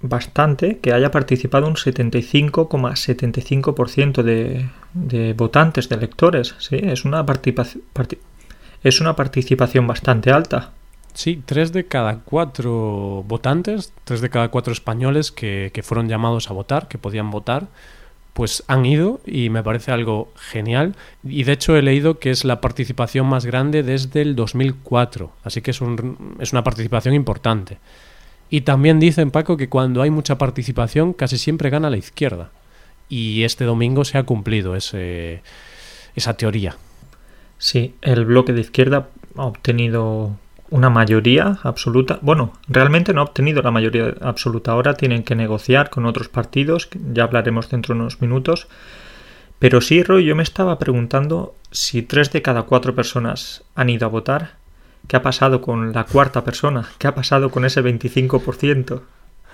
bastante 0.00 0.78
que 0.78 0.92
haya 0.92 1.10
participado 1.10 1.66
un 1.66 1.74
75,75% 1.74 4.22
de, 4.22 4.68
de 4.94 5.32
votantes, 5.32 5.88
de 5.88 5.96
electores. 5.96 6.54
Sí, 6.58 6.76
es 6.80 7.04
una, 7.04 7.26
participación 7.26 7.82
es 8.82 9.00
una 9.00 9.16
participación 9.16 9.86
bastante 9.86 10.30
alta. 10.30 10.72
Sí, 11.14 11.42
tres 11.44 11.72
de 11.72 11.86
cada 11.86 12.20
cuatro 12.20 13.24
votantes, 13.26 13.92
tres 14.04 14.20
de 14.20 14.30
cada 14.30 14.50
cuatro 14.50 14.72
españoles 14.72 15.32
que, 15.32 15.72
que 15.74 15.82
fueron 15.82 16.08
llamados 16.08 16.48
a 16.50 16.54
votar, 16.54 16.86
que 16.86 16.96
podían 16.96 17.32
votar, 17.32 17.66
pues 18.34 18.62
han 18.68 18.86
ido 18.86 19.20
y 19.26 19.50
me 19.50 19.64
parece 19.64 19.90
algo 19.90 20.32
genial. 20.36 20.94
Y 21.24 21.42
de 21.42 21.52
hecho 21.52 21.76
he 21.76 21.82
leído 21.82 22.20
que 22.20 22.30
es 22.30 22.44
la 22.44 22.60
participación 22.60 23.26
más 23.26 23.44
grande 23.44 23.82
desde 23.82 24.22
el 24.22 24.36
2004, 24.36 25.32
así 25.42 25.60
que 25.60 25.72
es, 25.72 25.80
un, 25.80 26.36
es 26.38 26.52
una 26.52 26.62
participación 26.62 27.14
importante. 27.14 27.78
Y 28.50 28.62
también 28.62 28.98
dicen, 28.98 29.30
Paco, 29.30 29.56
que 29.56 29.68
cuando 29.68 30.02
hay 30.02 30.10
mucha 30.10 30.38
participación 30.38 31.12
casi 31.12 31.38
siempre 31.38 31.70
gana 31.70 31.90
la 31.90 31.96
izquierda. 31.96 32.50
Y 33.08 33.44
este 33.44 33.64
domingo 33.64 34.04
se 34.04 34.18
ha 34.18 34.24
cumplido 34.24 34.76
ese, 34.76 35.42
esa 36.14 36.34
teoría. 36.34 36.76
Sí, 37.58 37.94
el 38.02 38.24
bloque 38.24 38.52
de 38.52 38.60
izquierda 38.60 39.08
ha 39.36 39.44
obtenido 39.44 40.36
una 40.70 40.90
mayoría 40.90 41.58
absoluta. 41.62 42.18
Bueno, 42.22 42.52
realmente 42.68 43.12
no 43.12 43.20
ha 43.20 43.24
obtenido 43.24 43.62
la 43.62 43.70
mayoría 43.70 44.14
absoluta. 44.20 44.72
Ahora 44.72 44.94
tienen 44.94 45.22
que 45.22 45.34
negociar 45.34 45.90
con 45.90 46.06
otros 46.06 46.28
partidos, 46.28 46.88
ya 47.12 47.24
hablaremos 47.24 47.70
dentro 47.70 47.94
de 47.94 48.00
unos 48.02 48.20
minutos. 48.20 48.68
Pero 49.58 49.80
sí, 49.80 50.02
Roy, 50.02 50.24
yo 50.24 50.36
me 50.36 50.42
estaba 50.42 50.78
preguntando 50.78 51.54
si 51.70 52.02
tres 52.02 52.30
de 52.32 52.42
cada 52.42 52.62
cuatro 52.62 52.94
personas 52.94 53.64
han 53.74 53.90
ido 53.90 54.06
a 54.06 54.10
votar. 54.10 54.57
¿Qué 55.08 55.16
ha 55.16 55.22
pasado 55.22 55.62
con 55.62 55.92
la 55.94 56.04
cuarta 56.04 56.44
persona? 56.44 56.86
¿Qué 56.98 57.06
ha 57.06 57.14
pasado 57.14 57.50
con 57.50 57.64
ese 57.64 57.82
25%? 57.82 59.00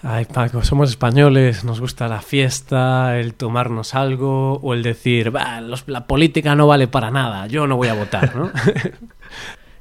Ay, 0.02 0.26
Paco, 0.26 0.62
somos 0.64 0.90
españoles, 0.90 1.64
nos 1.64 1.80
gusta 1.80 2.08
la 2.08 2.20
fiesta, 2.20 3.18
el 3.18 3.34
tomarnos 3.34 3.94
algo 3.94 4.54
o 4.54 4.74
el 4.74 4.82
decir, 4.82 5.32
los, 5.62 5.88
la 5.88 6.06
política 6.06 6.56
no 6.56 6.66
vale 6.66 6.88
para 6.88 7.10
nada, 7.10 7.46
yo 7.46 7.66
no 7.68 7.76
voy 7.76 7.88
a 7.88 7.94
votar, 7.94 8.36
¿no? 8.36 8.50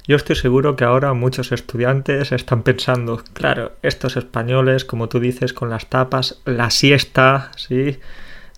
Yo 0.06 0.16
estoy 0.16 0.36
seguro 0.36 0.76
que 0.76 0.84
ahora 0.84 1.14
muchos 1.14 1.50
estudiantes 1.50 2.30
están 2.30 2.62
pensando, 2.62 3.22
claro, 3.32 3.72
estos 3.80 4.18
españoles, 4.18 4.84
como 4.84 5.08
tú 5.08 5.18
dices, 5.18 5.54
con 5.54 5.70
las 5.70 5.86
tapas, 5.86 6.42
la 6.44 6.68
siesta, 6.68 7.52
¿sí? 7.56 7.98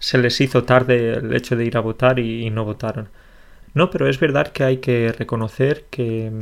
Se 0.01 0.19
les 0.19 0.41
hizo 0.41 0.65
tarde 0.65 1.13
el 1.13 1.33
hecho 1.37 1.55
de 1.55 1.65
ir 1.65 1.77
a 1.77 1.81
votar 1.81 2.19
y, 2.19 2.45
y 2.45 2.51
no 2.51 2.65
votaron. 2.65 3.11
No, 3.75 3.91
pero 3.91 4.09
es 4.09 4.19
verdad 4.19 4.49
que 4.49 4.65
hay 4.65 4.79
que 4.79 5.15
reconocer 5.17 5.85
que, 5.89 6.33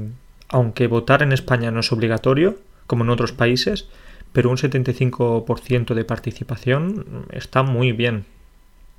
aunque 0.48 0.86
votar 0.86 1.22
en 1.22 1.32
España 1.32 1.70
no 1.70 1.80
es 1.80 1.92
obligatorio, 1.92 2.58
como 2.86 3.04
en 3.04 3.10
otros 3.10 3.32
países, 3.32 3.88
pero 4.32 4.50
un 4.50 4.56
75% 4.56 5.94
de 5.94 6.04
participación 6.04 7.26
está 7.30 7.62
muy 7.62 7.92
bien. 7.92 8.26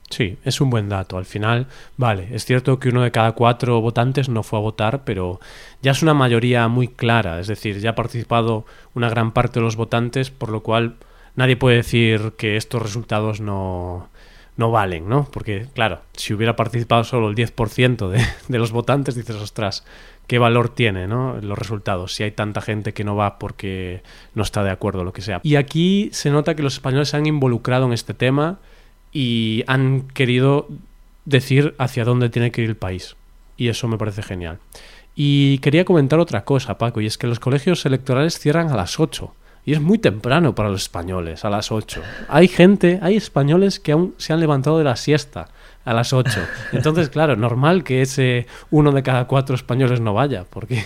Sí, 0.09 0.37
es 0.45 0.61
un 0.61 0.69
buen 0.69 0.87
dato. 0.87 1.17
Al 1.17 1.25
final, 1.25 1.67
vale, 1.97 2.29
es 2.31 2.45
cierto 2.45 2.79
que 2.79 2.89
uno 2.89 3.01
de 3.01 3.11
cada 3.11 3.33
cuatro 3.33 3.81
votantes 3.81 4.29
no 4.29 4.43
fue 4.43 4.59
a 4.59 4.61
votar, 4.61 5.03
pero 5.03 5.39
ya 5.81 5.91
es 5.91 6.03
una 6.03 6.13
mayoría 6.13 6.67
muy 6.67 6.87
clara. 6.87 7.39
Es 7.39 7.47
decir, 7.47 7.79
ya 7.79 7.91
ha 7.91 7.95
participado 7.95 8.65
una 8.93 9.09
gran 9.09 9.31
parte 9.31 9.59
de 9.59 9.65
los 9.65 9.75
votantes, 9.75 10.29
por 10.29 10.49
lo 10.49 10.61
cual 10.61 10.95
nadie 11.35 11.57
puede 11.57 11.77
decir 11.77 12.33
que 12.37 12.55
estos 12.55 12.81
resultados 12.81 13.41
no, 13.41 14.09
no 14.57 14.71
valen, 14.71 15.09
¿no? 15.09 15.27
Porque, 15.31 15.67
claro, 15.73 16.01
si 16.13 16.33
hubiera 16.33 16.55
participado 16.55 17.03
solo 17.03 17.29
el 17.29 17.35
10% 17.35 18.07
de, 18.09 18.23
de 18.47 18.57
los 18.59 18.71
votantes, 18.71 19.15
dices, 19.15 19.35
ostras, 19.35 19.83
qué 20.27 20.39
valor 20.39 20.69
tiene, 20.69 21.07
¿no? 21.07 21.37
Los 21.41 21.57
resultados, 21.57 22.13
si 22.13 22.23
hay 22.23 22.31
tanta 22.31 22.61
gente 22.61 22.93
que 22.93 23.03
no 23.03 23.15
va 23.15 23.39
porque 23.39 24.01
no 24.33 24.43
está 24.43 24.63
de 24.63 24.71
acuerdo 24.71 25.03
lo 25.03 25.13
que 25.13 25.21
sea. 25.21 25.39
Y 25.43 25.55
aquí 25.55 26.09
se 26.13 26.29
nota 26.29 26.55
que 26.55 26.63
los 26.63 26.73
españoles 26.73 27.09
se 27.09 27.17
han 27.17 27.25
involucrado 27.25 27.85
en 27.85 27.93
este 27.93 28.13
tema 28.13 28.59
y 29.11 29.63
han 29.67 30.07
querido 30.09 30.67
decir 31.25 31.75
hacia 31.77 32.05
dónde 32.05 32.29
tiene 32.29 32.51
que 32.51 32.61
ir 32.61 32.69
el 32.69 32.75
país. 32.75 33.15
Y 33.57 33.69
eso 33.69 33.87
me 33.87 33.97
parece 33.97 34.21
genial. 34.23 34.59
Y 35.15 35.59
quería 35.59 35.85
comentar 35.85 36.19
otra 36.19 36.43
cosa, 36.43 36.77
Paco, 36.77 36.99
y 36.99 37.05
es 37.05 37.17
que 37.17 37.27
los 37.27 37.39
colegios 37.39 37.85
electorales 37.85 38.37
cierran 38.37 38.69
a 38.69 38.75
las 38.75 38.99
8. 38.99 39.33
Y 39.65 39.73
es 39.73 39.81
muy 39.81 39.97
temprano 39.97 40.53
para 40.53 40.69
los 40.69 40.83
españoles, 40.83 41.45
a 41.45 41.49
las 41.49 41.71
8. 41.71 42.01
Hay 42.27 42.47
gente, 42.47 42.99
hay 43.01 43.15
españoles 43.15 43.79
que 43.79 43.93
aún 43.93 44.13
se 44.17 44.33
han 44.33 44.39
levantado 44.39 44.77
de 44.77 44.83
la 44.83 44.95
siesta 44.95 45.47
a 45.85 45.93
las 45.93 46.11
8. 46.11 46.41
Entonces, 46.73 47.09
claro, 47.09 47.35
normal 47.35 47.83
que 47.83 48.01
ese 48.01 48.47
uno 48.71 48.91
de 48.91 49.03
cada 49.03 49.25
cuatro 49.25 49.55
españoles 49.55 50.01
no 50.01 50.13
vaya, 50.13 50.45
porque 50.49 50.85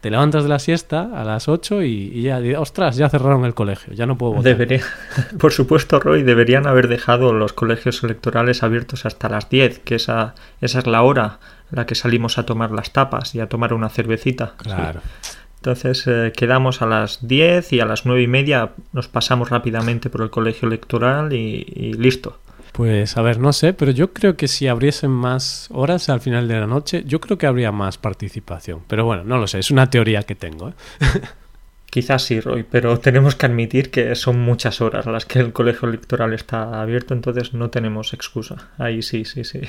te 0.00 0.10
levantas 0.10 0.42
de 0.42 0.48
la 0.48 0.58
siesta 0.58 1.10
a 1.14 1.24
las 1.24 1.48
8 1.48 1.82
y, 1.82 2.10
y 2.14 2.22
ya, 2.22 2.40
ostras, 2.58 2.96
ya 2.96 3.08
cerraron 3.08 3.44
el 3.44 3.54
colegio, 3.54 3.92
ya 3.92 4.06
no 4.06 4.18
puedo 4.18 4.32
votar. 4.32 4.56
Debería, 4.56 4.84
por 5.38 5.52
supuesto, 5.52 6.00
Roy, 6.00 6.22
deberían 6.22 6.66
haber 6.66 6.88
dejado 6.88 7.32
los 7.32 7.52
colegios 7.52 8.02
electorales 8.02 8.62
abiertos 8.62 9.06
hasta 9.06 9.28
las 9.28 9.48
10, 9.48 9.80
que 9.80 9.96
esa, 9.96 10.34
esa 10.60 10.78
es 10.80 10.86
la 10.86 11.02
hora 11.02 11.38
en 11.70 11.76
la 11.76 11.86
que 11.86 11.94
salimos 11.94 12.38
a 12.38 12.46
tomar 12.46 12.70
las 12.70 12.92
tapas 12.92 13.34
y 13.34 13.40
a 13.40 13.48
tomar 13.48 13.72
una 13.74 13.88
cervecita. 13.88 14.54
Claro. 14.56 15.00
Sí. 15.20 15.36
Entonces 15.56 16.08
eh, 16.08 16.32
quedamos 16.36 16.82
a 16.82 16.86
las 16.86 17.24
10 17.28 17.72
y 17.74 17.78
a 17.78 17.86
las 17.86 18.04
9 18.04 18.20
y 18.20 18.26
media 18.26 18.72
nos 18.92 19.06
pasamos 19.06 19.48
rápidamente 19.48 20.10
por 20.10 20.22
el 20.22 20.30
colegio 20.30 20.66
electoral 20.66 21.32
y, 21.32 21.64
y 21.68 21.92
listo. 21.92 22.40
Pues 22.72 23.18
a 23.18 23.22
ver, 23.22 23.38
no 23.38 23.52
sé, 23.52 23.74
pero 23.74 23.90
yo 23.90 24.14
creo 24.14 24.36
que 24.36 24.48
si 24.48 24.66
abriesen 24.66 25.10
más 25.10 25.68
horas 25.70 26.08
al 26.08 26.20
final 26.22 26.48
de 26.48 26.58
la 26.58 26.66
noche, 26.66 27.04
yo 27.06 27.20
creo 27.20 27.36
que 27.36 27.46
habría 27.46 27.70
más 27.70 27.98
participación. 27.98 28.80
Pero 28.88 29.04
bueno, 29.04 29.24
no 29.24 29.36
lo 29.36 29.46
sé, 29.46 29.58
es 29.58 29.70
una 29.70 29.90
teoría 29.90 30.22
que 30.22 30.34
tengo. 30.34 30.70
¿eh? 30.70 30.72
Quizás 31.90 32.22
sí, 32.22 32.40
Roy, 32.40 32.62
pero 32.62 32.98
tenemos 32.98 33.34
que 33.36 33.44
admitir 33.44 33.90
que 33.90 34.14
son 34.14 34.40
muchas 34.40 34.80
horas 34.80 35.04
las 35.04 35.26
que 35.26 35.40
el 35.40 35.52
colegio 35.52 35.86
electoral 35.86 36.32
está 36.32 36.80
abierto, 36.80 37.12
entonces 37.12 37.52
no 37.52 37.68
tenemos 37.68 38.14
excusa. 38.14 38.70
Ahí 38.78 39.02
sí, 39.02 39.26
sí, 39.26 39.44
sí. 39.44 39.60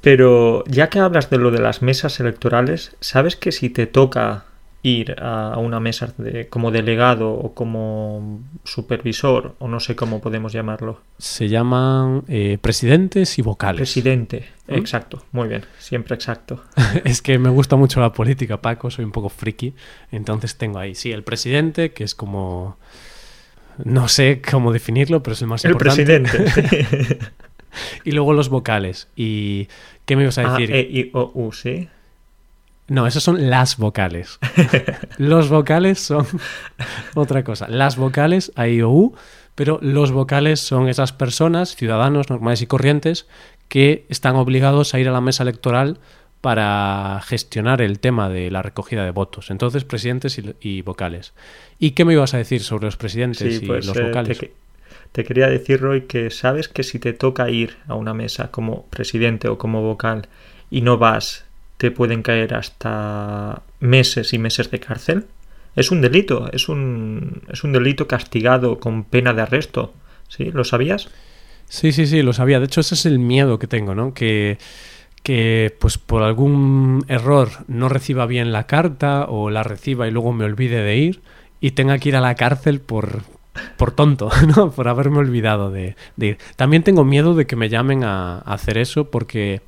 Pero 0.00 0.64
ya 0.66 0.90
que 0.90 0.98
hablas 0.98 1.30
de 1.30 1.38
lo 1.38 1.52
de 1.52 1.60
las 1.60 1.82
mesas 1.82 2.18
electorales, 2.18 2.96
¿sabes 2.98 3.36
que 3.36 3.52
si 3.52 3.70
te 3.70 3.86
toca 3.86 4.46
ir 4.84 5.16
a 5.18 5.56
una 5.56 5.80
mesa 5.80 6.12
de, 6.18 6.46
como 6.48 6.70
delegado 6.70 7.32
o 7.32 7.54
como 7.54 8.42
supervisor, 8.64 9.54
o 9.58 9.66
no 9.66 9.80
sé 9.80 9.96
cómo 9.96 10.20
podemos 10.20 10.52
llamarlo. 10.52 11.00
Se 11.16 11.48
llaman 11.48 12.22
eh, 12.28 12.58
presidentes 12.60 13.38
y 13.38 13.42
vocales. 13.42 13.78
Presidente, 13.78 14.44
¿Mm? 14.68 14.74
exacto, 14.74 15.24
muy 15.32 15.48
bien, 15.48 15.64
siempre 15.78 16.14
exacto. 16.14 16.64
es 17.04 17.22
que 17.22 17.38
me 17.38 17.48
gusta 17.48 17.76
mucho 17.76 17.98
la 17.98 18.12
política, 18.12 18.60
Paco, 18.60 18.90
soy 18.90 19.06
un 19.06 19.12
poco 19.12 19.30
friki, 19.30 19.72
entonces 20.12 20.58
tengo 20.58 20.78
ahí, 20.78 20.94
sí, 20.94 21.10
el 21.10 21.24
presidente, 21.24 21.92
que 21.92 22.04
es 22.04 22.14
como... 22.14 22.76
No 23.82 24.06
sé 24.06 24.40
cómo 24.40 24.72
definirlo, 24.72 25.22
pero 25.22 25.32
es 25.32 25.42
el 25.42 25.48
más 25.48 25.64
el 25.64 25.72
importante. 25.72 26.02
El 26.14 26.22
presidente. 26.22 27.18
y 28.04 28.12
luego 28.12 28.32
los 28.32 28.48
vocales. 28.48 29.08
¿Y 29.16 29.66
qué 30.04 30.14
me 30.14 30.22
ibas 30.22 30.38
a 30.38 30.48
decir? 30.48 30.70
Ah, 30.72 30.76
e, 30.76 30.80
I, 30.82 31.10
O, 31.12 31.32
U, 31.34 31.52
sí. 31.52 31.88
No, 32.86 33.06
esas 33.06 33.22
son 33.22 33.48
las 33.48 33.78
vocales. 33.78 34.38
los 35.18 35.48
vocales 35.48 36.00
son 36.00 36.26
otra 37.14 37.42
cosa. 37.42 37.66
Las 37.68 37.96
vocales, 37.96 38.52
A, 38.56 38.68
I, 38.68 38.82
O, 38.82 38.90
U, 38.90 39.14
pero 39.54 39.78
los 39.80 40.12
vocales 40.12 40.60
son 40.60 40.88
esas 40.88 41.12
personas, 41.12 41.76
ciudadanos 41.76 42.28
normales 42.28 42.60
y 42.60 42.66
corrientes, 42.66 43.26
que 43.68 44.04
están 44.08 44.36
obligados 44.36 44.92
a 44.94 45.00
ir 45.00 45.08
a 45.08 45.12
la 45.12 45.20
mesa 45.20 45.42
electoral 45.44 45.98
para 46.42 47.22
gestionar 47.24 47.80
el 47.80 48.00
tema 48.00 48.28
de 48.28 48.50
la 48.50 48.60
recogida 48.60 49.02
de 49.02 49.12
votos. 49.12 49.50
Entonces, 49.50 49.84
presidentes 49.84 50.38
y, 50.38 50.54
y 50.60 50.82
vocales. 50.82 51.32
¿Y 51.78 51.92
qué 51.92 52.04
me 52.04 52.12
ibas 52.12 52.34
a 52.34 52.38
decir 52.38 52.62
sobre 52.62 52.84
los 52.84 52.98
presidentes 52.98 53.56
sí, 53.56 53.64
y 53.64 53.66
pues, 53.66 53.86
los 53.86 53.96
eh, 53.96 54.02
vocales? 54.02 54.38
Te, 54.38 54.52
te, 55.12 55.24
quería 55.24 55.46
decir, 55.46 55.80
Roy, 55.80 56.02
que 56.02 56.30
sabes 56.30 56.68
que 56.68 56.82
si 56.82 56.98
te 56.98 57.14
toca 57.14 57.48
ir 57.48 57.78
a 57.88 57.94
una 57.94 58.12
mesa 58.12 58.50
como 58.50 58.84
presidente 58.88 59.48
o 59.48 59.56
como 59.56 59.80
vocal 59.80 60.28
y 60.70 60.82
no 60.82 60.98
vas 60.98 61.43
te 61.76 61.90
pueden 61.90 62.22
caer 62.22 62.54
hasta 62.54 63.62
meses 63.80 64.32
y 64.32 64.38
meses 64.38 64.70
de 64.70 64.80
cárcel. 64.80 65.26
Es 65.76 65.90
un 65.90 66.00
delito, 66.00 66.50
es 66.52 66.68
un, 66.68 67.42
es 67.52 67.64
un 67.64 67.72
delito 67.72 68.06
castigado 68.06 68.78
con 68.78 69.04
pena 69.04 69.32
de 69.32 69.42
arresto. 69.42 69.92
¿Sí? 70.28 70.50
¿Lo 70.52 70.64
sabías? 70.64 71.08
Sí, 71.68 71.92
sí, 71.92 72.06
sí, 72.06 72.22
lo 72.22 72.32
sabía. 72.32 72.60
De 72.60 72.66
hecho, 72.66 72.80
ese 72.80 72.94
es 72.94 73.06
el 73.06 73.18
miedo 73.18 73.58
que 73.58 73.66
tengo, 73.66 73.94
¿no? 73.94 74.14
Que, 74.14 74.58
que 75.22 75.74
pues 75.80 75.98
por 75.98 76.22
algún 76.22 77.04
error 77.08 77.48
no 77.66 77.88
reciba 77.88 78.26
bien 78.26 78.52
la 78.52 78.66
carta 78.66 79.26
o 79.28 79.50
la 79.50 79.62
reciba 79.62 80.06
y 80.06 80.10
luego 80.10 80.32
me 80.32 80.44
olvide 80.44 80.82
de 80.82 80.96
ir 80.96 81.22
y 81.60 81.72
tenga 81.72 81.98
que 81.98 82.10
ir 82.10 82.16
a 82.16 82.20
la 82.20 82.34
cárcel 82.34 82.80
por, 82.80 83.22
por 83.76 83.92
tonto, 83.92 84.30
¿no? 84.56 84.70
Por 84.70 84.88
haberme 84.88 85.18
olvidado 85.18 85.70
de, 85.70 85.96
de 86.16 86.26
ir. 86.26 86.38
También 86.56 86.82
tengo 86.82 87.04
miedo 87.04 87.34
de 87.34 87.46
que 87.46 87.56
me 87.56 87.68
llamen 87.68 88.04
a, 88.04 88.36
a 88.38 88.54
hacer 88.54 88.78
eso 88.78 89.10
porque 89.10 89.62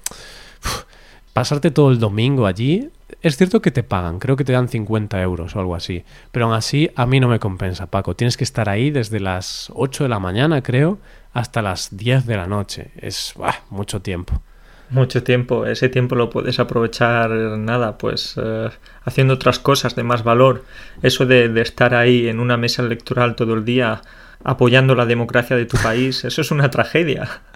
pasarte 1.36 1.70
todo 1.70 1.90
el 1.90 1.98
domingo 1.98 2.46
allí, 2.46 2.88
es 3.20 3.36
cierto 3.36 3.60
que 3.60 3.70
te 3.70 3.82
pagan, 3.82 4.20
creo 4.20 4.36
que 4.36 4.44
te 4.44 4.52
dan 4.52 4.70
50 4.70 5.20
euros 5.20 5.54
o 5.54 5.60
algo 5.60 5.74
así, 5.74 6.02
pero 6.32 6.46
aún 6.46 6.54
así 6.54 6.88
a 6.96 7.04
mí 7.04 7.20
no 7.20 7.28
me 7.28 7.38
compensa, 7.38 7.88
Paco. 7.88 8.16
Tienes 8.16 8.38
que 8.38 8.44
estar 8.44 8.70
ahí 8.70 8.90
desde 8.90 9.20
las 9.20 9.70
8 9.74 10.04
de 10.04 10.08
la 10.08 10.18
mañana, 10.18 10.62
creo, 10.62 10.98
hasta 11.34 11.60
las 11.60 11.94
10 11.94 12.24
de 12.24 12.38
la 12.38 12.46
noche. 12.46 12.90
Es 12.96 13.34
bah, 13.36 13.54
mucho 13.68 14.00
tiempo. 14.00 14.40
Mucho 14.88 15.22
tiempo, 15.22 15.66
ese 15.66 15.90
tiempo 15.90 16.14
lo 16.14 16.30
puedes 16.30 16.58
aprovechar 16.58 17.28
nada, 17.28 17.98
pues 17.98 18.36
eh, 18.42 18.70
haciendo 19.04 19.34
otras 19.34 19.58
cosas 19.58 19.94
de 19.94 20.04
más 20.04 20.24
valor. 20.24 20.64
Eso 21.02 21.26
de 21.26 21.60
estar 21.60 21.94
ahí 21.94 22.28
en 22.28 22.40
una 22.40 22.56
mesa 22.56 22.80
electoral 22.80 23.36
todo 23.36 23.52
el 23.52 23.66
día 23.66 24.00
apoyando 24.42 24.94
la 24.94 25.04
democracia 25.04 25.54
de 25.54 25.66
tu 25.66 25.76
país, 25.76 26.24
eso 26.24 26.40
es 26.40 26.50
una 26.50 26.70
tragedia. 26.70 27.42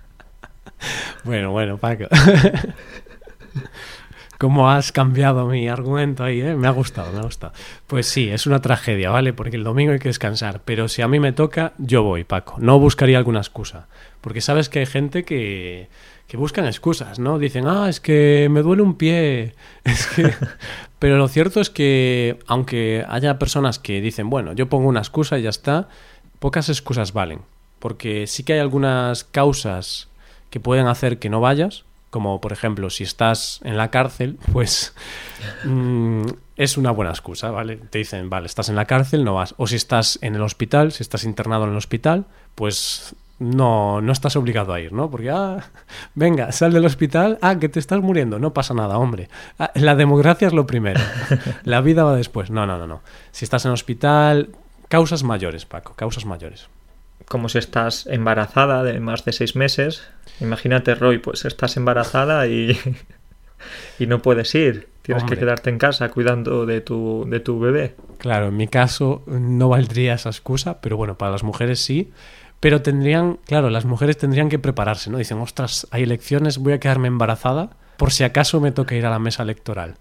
Bueno, 1.23 1.51
bueno, 1.51 1.77
Paco. 1.77 2.05
cómo 4.41 4.71
has 4.71 4.91
cambiado 4.91 5.47
mi 5.47 5.69
argumento 5.69 6.25
ahí, 6.25 6.41
¿eh? 6.41 6.57
Me 6.57 6.67
ha 6.67 6.71
gustado, 6.71 7.13
me 7.13 7.19
ha 7.19 7.25
gustado. 7.25 7.53
Pues 7.87 8.07
sí, 8.07 8.31
es 8.31 8.47
una 8.47 8.63
tragedia, 8.63 9.11
¿vale? 9.11 9.35
Porque 9.35 9.57
el 9.57 9.65
domingo 9.65 9.93
hay 9.93 9.99
que 9.99 10.09
descansar, 10.09 10.63
pero 10.65 10.89
si 10.89 11.03
a 11.03 11.09
mí 11.09 11.21
me 11.21 11.33
toca, 11.33 11.75
yo 11.77 12.03
voy, 12.03 12.25
Paco. 12.25 12.55
No 12.59 12.79
buscaría 12.79 13.19
alguna 13.19 13.41
excusa, 13.41 13.87
porque 14.23 14.41
sabes 14.41 14.71
que 14.71 14.79
hay 14.79 14.87
gente 14.87 15.25
que, 15.25 15.91
que 16.27 16.39
buscan 16.39 16.65
excusas, 16.65 17.19
¿no? 17.19 17.39
Dicen, 17.39 17.67
ah, 17.67 17.91
es 17.91 18.01
que 18.01 18.49
me 18.51 18.63
duele 18.63 18.81
un 18.81 18.95
pie, 18.95 19.53
es 19.85 20.07
que... 20.07 20.33
pero 20.99 21.19
lo 21.19 21.29
cierto 21.29 21.61
es 21.61 21.69
que, 21.69 22.39
aunque 22.47 23.05
haya 23.11 23.39
personas 23.39 23.79
que 23.79 24.01
dicen, 24.01 24.31
bueno, 24.31 24.55
yo 24.55 24.71
pongo 24.71 24.89
una 24.89 25.01
excusa 25.01 25.39
y 25.39 25.43
ya 25.43 25.51
está, 25.51 25.89
pocas 26.39 26.71
excusas 26.71 27.13
valen, 27.13 27.43
porque 27.79 28.27
sí 28.27 28.43
que 28.43 28.55
hay 28.55 28.61
algunas 28.61 29.23
causas 29.23 30.09
que 30.49 30.61
pueden 30.61 30.87
hacer 30.87 31.19
que 31.19 31.29
no 31.29 31.43
vayas, 31.43 31.85
como 32.11 32.41
por 32.41 32.53
ejemplo 32.53 32.91
si 32.91 33.05
estás 33.05 33.61
en 33.65 33.77
la 33.77 33.91
cárcel, 33.91 34.39
pues 34.53 34.95
mm, 35.65 36.25
es 36.57 36.77
una 36.77 36.91
buena 36.91 37.11
excusa, 37.13 37.51
¿vale? 37.51 37.77
Te 37.77 37.99
dicen, 37.99 38.29
vale, 38.29 38.47
estás 38.47 38.69
en 38.69 38.77
la 38.77 38.85
cárcel, 38.85 39.25
no 39.25 39.35
vas. 39.35 39.55
O 39.57 39.67
si 39.67 39.77
estás 39.77 40.19
en 40.23 40.35
el 40.35 40.43
hospital, 40.43 40.93
si 40.93 41.03
estás 41.03 41.25
internado 41.25 41.65
en 41.65 41.71
el 41.71 41.77
hospital, 41.77 42.27
pues 42.55 43.15
no, 43.39 44.03
no 44.03 44.13
estás 44.13 44.37
obligado 44.37 44.75
a 44.75 44.81
ir, 44.81 44.93
¿no? 44.93 45.11
Porque, 45.11 45.31
ah, 45.31 45.71
venga, 46.15 46.53
sal 46.53 46.73
del 46.73 46.85
hospital, 46.85 47.39
ah, 47.41 47.59
que 47.59 47.71
te 47.71 47.81
estás 47.81 48.01
muriendo, 48.01 48.39
no 48.39 48.53
pasa 48.53 48.75
nada, 48.75 48.99
hombre. 48.99 49.31
Ah, 49.59 49.71
la 49.75 49.97
democracia 49.97 50.47
es 50.47 50.53
lo 50.53 50.67
primero, 50.67 51.01
la 51.65 51.81
vida 51.81 52.05
va 52.05 52.15
después. 52.15 52.51
No, 52.51 52.67
no, 52.67 52.77
no, 52.79 52.87
no. 52.87 53.01
Si 53.33 53.45
estás 53.45 53.65
en 53.65 53.71
el 53.71 53.75
hospital, 53.75 54.51
causas 54.89 55.23
mayores, 55.23 55.65
Paco, 55.65 55.95
causas 55.95 56.27
mayores 56.27 56.69
como 57.27 57.49
si 57.49 57.59
estás 57.59 58.07
embarazada 58.07 58.83
de 58.83 59.01
más 59.01 59.25
de 59.25 59.33
seis 59.33 59.57
meses. 59.57 60.03
Imagínate, 60.41 60.95
Roy, 60.95 61.19
pues 61.19 61.45
estás 61.45 61.77
embarazada 61.77 62.47
y, 62.47 62.79
y 63.99 64.07
no 64.07 64.23
puedes 64.23 64.55
ir. 64.55 64.89
Tienes 65.03 65.25
que 65.25 65.37
quedarte 65.37 65.71
en 65.71 65.79
casa 65.79 66.11
cuidando 66.11 66.67
de 66.67 66.81
tu, 66.83 67.25
de 67.29 67.41
tu 67.41 67.59
bebé. 67.59 67.97
Claro, 68.19 68.49
en 68.49 68.57
mi 68.57 68.69
caso 68.69 69.25
no 69.27 69.69
valdría 69.69 70.15
esa 70.15 70.29
excusa, 70.29 70.81
pero 70.81 70.97
bueno, 70.97 71.19
para 71.19 71.33
las 71.33 71.43
mujeres 71.43 71.81
sí. 71.81 72.13
Pero 72.61 72.83
tendrían, 72.83 73.39
claro, 73.47 73.71
las 73.71 73.87
mujeres 73.87 74.19
tendrían 74.19 74.51
que 74.51 74.59
prepararse, 74.59 75.11
¿no? 75.11 75.19
Dicen, 75.19 75.39
ostras, 75.39 75.89
hay 75.91 76.03
elecciones, 76.03 76.59
voy 76.59 76.75
a 76.75 76.81
quedarme 76.81 77.09
embarazada 77.09 77.71
por 77.97 78.13
si 78.13 78.25
acaso 78.25 78.61
me 78.61 78.73
toca 78.73 78.95
ir 78.95 79.05
a 79.05 79.11
la 79.11 79.19
mesa 79.19 79.43
electoral. 79.43 79.97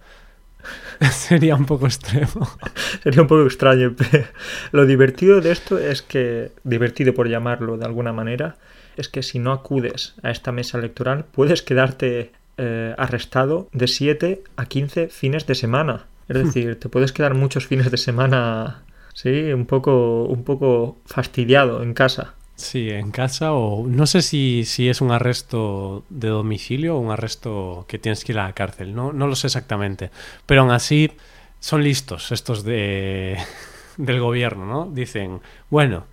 Sería 1.11 1.55
un 1.55 1.65
poco 1.65 1.85
extremo. 1.85 2.49
Sería 3.03 3.21
un 3.21 3.27
poco 3.27 3.45
extraño. 3.45 3.95
Pero 3.95 4.25
lo 4.71 4.85
divertido 4.85 5.41
de 5.41 5.51
esto 5.51 5.77
es 5.77 6.01
que, 6.01 6.51
divertido 6.63 7.13
por 7.13 7.29
llamarlo 7.29 7.77
de 7.77 7.85
alguna 7.85 8.13
manera, 8.13 8.57
es 8.97 9.09
que 9.09 9.23
si 9.23 9.39
no 9.39 9.51
acudes 9.51 10.15
a 10.23 10.31
esta 10.31 10.51
mesa 10.51 10.77
electoral 10.77 11.25
puedes 11.31 11.61
quedarte 11.61 12.31
eh, 12.57 12.93
arrestado 12.97 13.69
de 13.71 13.87
7 13.87 14.43
a 14.57 14.65
15 14.65 15.07
fines 15.07 15.47
de 15.47 15.55
semana. 15.55 16.07
Es 16.27 16.35
hmm. 16.35 16.45
decir, 16.45 16.79
te 16.79 16.89
puedes 16.89 17.13
quedar 17.13 17.33
muchos 17.33 17.65
fines 17.65 17.89
de 17.89 17.97
semana, 17.97 18.83
sí, 19.13 19.53
un 19.53 19.65
poco, 19.65 20.25
un 20.25 20.43
poco 20.43 20.97
fastidiado 21.05 21.81
en 21.81 21.93
casa. 21.93 22.35
Sí, 22.59 22.89
en 22.89 23.11
casa 23.11 23.53
o 23.53 23.87
no 23.87 24.05
sé 24.05 24.21
si, 24.21 24.65
si 24.65 24.89
es 24.89 24.99
un 24.99 25.11
arresto 25.11 26.03
de 26.09 26.27
domicilio 26.27 26.97
o 26.97 26.99
un 26.99 27.09
arresto 27.09 27.85
que 27.87 27.97
tienes 27.97 28.25
que 28.25 28.33
ir 28.33 28.39
a 28.39 28.47
la 28.47 28.53
cárcel, 28.53 28.93
no, 28.93 29.13
no 29.13 29.27
lo 29.27 29.35
sé 29.37 29.47
exactamente. 29.47 30.11
Pero 30.45 30.61
aún 30.61 30.71
así 30.71 31.09
son 31.61 31.83
listos 31.83 32.33
estos 32.33 32.65
de, 32.65 33.37
del 33.97 34.19
gobierno, 34.19 34.65
¿no? 34.65 34.91
Dicen, 34.91 35.39
bueno, 35.69 36.03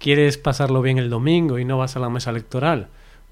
¿quieres 0.00 0.38
pasarlo 0.38 0.82
bien 0.82 0.98
el 0.98 1.08
domingo 1.08 1.60
y 1.60 1.64
no 1.64 1.78
vas 1.78 1.94
a 1.94 2.00
la 2.00 2.10
mesa 2.10 2.30
electoral? 2.30 2.88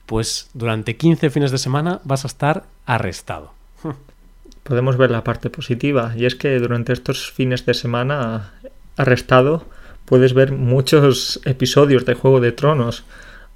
Pues 0.07 0.49
durante 0.55 0.97
15 0.97 1.29
fines 1.31 1.51
de 1.51 1.59
semana 1.59 2.01
vas 2.05 2.25
a 2.25 2.29
estar 2.29 2.67
arrestado. 2.87 3.53
Podemos 4.63 4.97
ver 4.97 5.11
la 5.11 5.25
parte 5.25 5.51
positiva 5.51 6.13
y 6.17 6.25
es 6.25 6.37
que 6.37 6.57
durante 6.61 6.93
estos 6.93 7.33
fines 7.33 7.67
de 7.67 7.75
semana 7.75 8.53
arrestado 8.97 9.67
puedes 10.11 10.35
ver 10.35 10.51
muchos 10.51 11.41
episodios 11.45 12.05
de 12.05 12.15
Juego 12.15 12.41
de 12.41 12.51
Tronos 12.51 13.05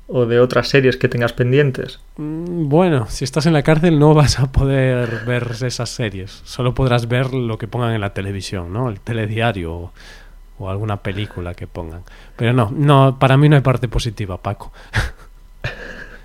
o 0.06 0.24
de 0.24 0.38
otras 0.38 0.68
series 0.68 0.96
que 0.96 1.08
tengas 1.08 1.32
pendientes. 1.32 1.98
Mm, 2.16 2.68
bueno, 2.68 3.06
si 3.08 3.24
estás 3.24 3.46
en 3.46 3.54
la 3.54 3.64
cárcel 3.64 3.98
no 3.98 4.14
vas 4.14 4.38
a 4.38 4.52
poder 4.52 5.24
ver 5.26 5.48
esas 5.62 5.90
series, 5.90 6.42
solo 6.44 6.72
podrás 6.72 7.08
ver 7.08 7.34
lo 7.34 7.58
que 7.58 7.66
pongan 7.66 7.92
en 7.92 8.00
la 8.00 8.14
televisión, 8.14 8.72
¿no? 8.72 8.88
El 8.88 9.00
telediario 9.00 9.90
o, 10.60 10.70
alguna 10.70 10.98
película 10.98 11.54
que 11.54 11.66
pongan. 11.66 12.04
Pero 12.36 12.52
no, 12.52 12.70
no, 12.72 13.18
para 13.18 13.36
mí 13.36 13.48
no 13.48 13.56
hay 13.56 13.62
parte 13.62 13.88
positiva, 13.88 14.40
Paco. 14.40 14.72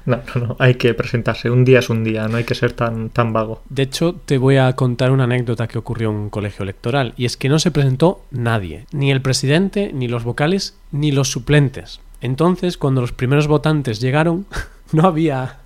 No, 0.10 0.20
no, 0.34 0.48
no, 0.48 0.56
hay 0.58 0.74
que 0.74 0.96
presentarse. 0.96 1.52
Un 1.52 1.64
día 1.64 1.80
es 1.80 1.90
un 1.92 2.04
día, 2.04 2.28
no 2.28 2.38
hay 2.38 2.44
que 2.44 2.56
ser 2.56 2.74
tan, 2.74 3.12
tan 3.12 3.32
vago. 3.32 3.62
De 3.70 3.84
hecho, 3.84 4.16
te 4.16 4.40
voy 4.40 4.58
a 4.58 4.76
contar 4.76 5.12
una 5.12 5.26
anécdota 5.26 5.68
que 5.68 5.78
ocurrió 5.78 6.10
en 6.10 6.16
un 6.16 6.30
colegio 6.32 6.64
electoral, 6.64 7.14
y 7.16 7.26
es 7.26 7.38
que 7.38 7.48
no 7.48 7.60
se 7.60 7.70
presentó 7.70 8.26
nadie, 8.32 8.88
ni 8.92 9.12
el 9.12 9.22
presidente, 9.22 9.92
ni 9.94 10.08
los 10.08 10.24
vocales, 10.24 10.76
ni 10.92 11.12
los 11.12 11.30
suplentes. 11.30 12.00
Entonces, 12.22 12.80
cuando 12.80 13.02
los 13.02 13.12
primeros 13.12 13.48
votantes 13.48 14.02
llegaron, 14.02 14.48
no 14.92 15.04
había, 15.04 15.60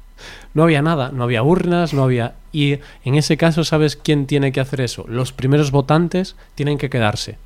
no 0.53 0.63
había 0.63 0.81
nada, 0.81 1.11
no 1.13 1.23
había 1.23 1.41
urnas, 1.41 1.93
no 1.93 2.03
había... 2.03 2.35
Y 2.51 2.79
en 3.05 3.15
ese 3.15 3.37
caso, 3.37 3.63
¿sabes 3.63 3.95
quién 3.95 4.27
tiene 4.27 4.51
que 4.51 4.59
hacer 4.59 4.81
eso? 4.81 5.05
Los 5.07 5.31
primeros 5.31 5.71
votantes 5.71 6.35
tienen 6.55 6.77
que 6.77 6.89
quedarse. 6.89 7.37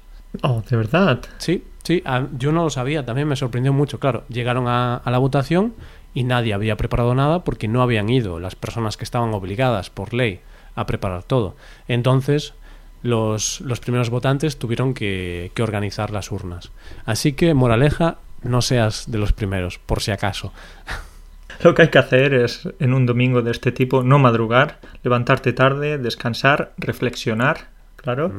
Oh, 0.41 0.63
de 0.67 0.75
verdad. 0.75 1.21
Sí, 1.37 1.63
sí, 1.83 2.01
ah, 2.05 2.25
yo 2.37 2.51
no 2.51 2.63
lo 2.63 2.69
sabía, 2.71 3.05
también 3.05 3.27
me 3.27 3.35
sorprendió 3.35 3.71
mucho. 3.71 3.99
Claro, 3.99 4.23
llegaron 4.29 4.67
a, 4.67 4.95
a 4.95 5.11
la 5.11 5.19
votación 5.19 5.73
y 6.17 6.23
nadie 6.23 6.55
había 6.55 6.77
preparado 6.77 7.13
nada 7.13 7.43
porque 7.43 7.67
no 7.67 7.83
habían 7.83 8.09
ido 8.09 8.39
las 8.39 8.55
personas 8.55 8.97
que 8.97 9.03
estaban 9.03 9.35
obligadas 9.35 9.91
por 9.91 10.15
ley 10.15 10.39
a 10.73 10.87
preparar 10.87 11.21
todo. 11.21 11.55
Entonces, 11.87 12.55
los, 13.03 13.61
los 13.61 13.79
primeros 13.79 14.09
votantes 14.09 14.57
tuvieron 14.57 14.95
que, 14.95 15.51
que 15.53 15.61
organizar 15.61 16.09
las 16.09 16.31
urnas. 16.31 16.71
Así 17.05 17.33
que, 17.33 17.53
moraleja, 17.53 18.17
no 18.41 18.63
seas 18.63 19.11
de 19.11 19.19
los 19.19 19.31
primeros, 19.31 19.77
por 19.77 20.01
si 20.01 20.09
acaso. 20.09 20.53
Lo 21.63 21.75
que 21.75 21.83
hay 21.83 21.89
que 21.89 21.99
hacer 21.99 22.33
es, 22.33 22.67
en 22.79 22.95
un 22.95 23.05
domingo 23.05 23.43
de 23.43 23.51
este 23.51 23.71
tipo, 23.71 24.01
no 24.01 24.17
madrugar, 24.17 24.79
levantarte 25.03 25.53
tarde, 25.53 25.99
descansar, 25.99 26.73
reflexionar, 26.79 27.67
claro 27.95 28.33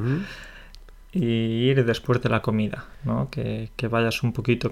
y 1.10 1.70
ir 1.70 1.84
después 1.86 2.20
de 2.20 2.28
la 2.28 2.42
comida, 2.42 2.84
¿no? 3.04 3.30
Que, 3.30 3.70
que, 3.76 3.88
vayas 3.88 4.22
un 4.22 4.32
poquito 4.32 4.70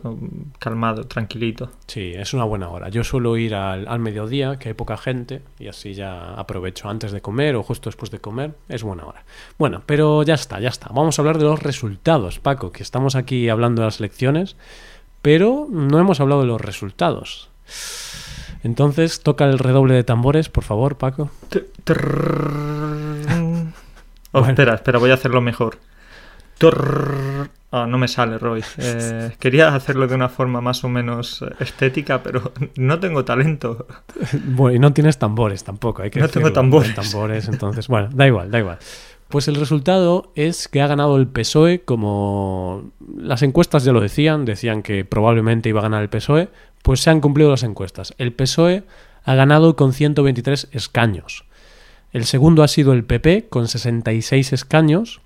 calmado, 0.58 1.04
tranquilito. 1.04 1.70
Sí, 1.86 2.12
es 2.14 2.34
una 2.34 2.44
buena 2.44 2.68
hora. 2.68 2.90
Yo 2.90 3.04
suelo 3.04 3.36
ir 3.38 3.54
al, 3.54 3.88
al, 3.88 4.00
mediodía, 4.00 4.58
que 4.58 4.68
hay 4.68 4.74
poca 4.74 4.98
gente, 4.98 5.40
y 5.58 5.68
así 5.68 5.94
ya 5.94 6.34
aprovecho 6.34 6.90
antes 6.90 7.12
de 7.12 7.22
comer 7.22 7.56
o 7.56 7.62
justo 7.62 7.88
después 7.88 8.10
de 8.10 8.20
comer, 8.20 8.54
es 8.68 8.82
buena 8.82 9.06
hora. 9.06 9.24
Bueno, 9.58 9.82
pero 9.86 10.22
ya 10.24 10.34
está, 10.34 10.60
ya 10.60 10.68
está. 10.68 10.88
Vamos 10.92 11.18
a 11.18 11.22
hablar 11.22 11.38
de 11.38 11.44
los 11.44 11.62
resultados, 11.62 12.38
Paco, 12.38 12.70
que 12.70 12.82
estamos 12.82 13.16
aquí 13.16 13.48
hablando 13.48 13.80
de 13.80 13.86
las 13.86 14.00
elecciones, 14.00 14.56
pero 15.22 15.66
no 15.70 15.98
hemos 15.98 16.20
hablado 16.20 16.42
de 16.42 16.48
los 16.48 16.60
resultados. 16.60 17.48
Entonces, 18.62 19.22
toca 19.22 19.46
el 19.46 19.58
redoble 19.58 19.94
de 19.94 20.04
tambores, 20.04 20.48
por 20.50 20.64
favor, 20.64 20.98
Paco. 20.98 21.30
oh, 24.32 24.40
bueno. 24.40 24.48
Espera, 24.48 24.74
espera, 24.74 24.98
voy 24.98 25.10
a 25.10 25.14
hacerlo 25.14 25.40
mejor. 25.40 25.78
No 26.60 27.98
me 27.98 28.08
sale, 28.08 28.38
Roy. 28.38 28.62
Quería 29.38 29.74
hacerlo 29.74 30.06
de 30.06 30.14
una 30.14 30.28
forma 30.28 30.60
más 30.60 30.82
o 30.84 30.88
menos 30.88 31.44
estética, 31.60 32.22
pero 32.22 32.52
no 32.76 32.98
tengo 32.98 33.24
talento. 33.24 33.86
Bueno, 34.46 34.76
y 34.76 34.78
no 34.78 34.92
tienes 34.92 35.18
tambores 35.18 35.64
tampoco. 35.64 36.02
Hay 36.02 36.10
que 36.10 36.20
no 36.20 36.28
tengo 36.28 36.52
tambores. 36.52 36.94
tambores. 36.94 37.48
Entonces, 37.48 37.88
bueno, 37.88 38.08
da 38.12 38.26
igual, 38.26 38.50
da 38.50 38.60
igual. 38.60 38.78
Pues 39.28 39.48
el 39.48 39.56
resultado 39.56 40.30
es 40.36 40.68
que 40.68 40.80
ha 40.80 40.86
ganado 40.86 41.16
el 41.16 41.26
PSOE, 41.26 41.82
como 41.82 42.92
las 43.16 43.42
encuestas 43.42 43.82
ya 43.82 43.92
lo 43.92 44.00
decían, 44.00 44.44
decían 44.44 44.82
que 44.82 45.04
probablemente 45.04 45.68
iba 45.68 45.80
a 45.80 45.82
ganar 45.82 46.02
el 46.02 46.08
PSOE, 46.08 46.48
pues 46.82 47.00
se 47.00 47.10
han 47.10 47.20
cumplido 47.20 47.50
las 47.50 47.64
encuestas. 47.64 48.14
El 48.18 48.32
PSOE 48.32 48.84
ha 49.24 49.34
ganado 49.34 49.74
con 49.74 49.92
123 49.92 50.68
escaños. 50.70 51.44
El 52.12 52.24
segundo 52.24 52.62
ha 52.62 52.68
sido 52.68 52.92
el 52.92 53.04
PP, 53.04 53.48
con 53.48 53.66
66 53.66 54.52
escaños. 54.52 55.20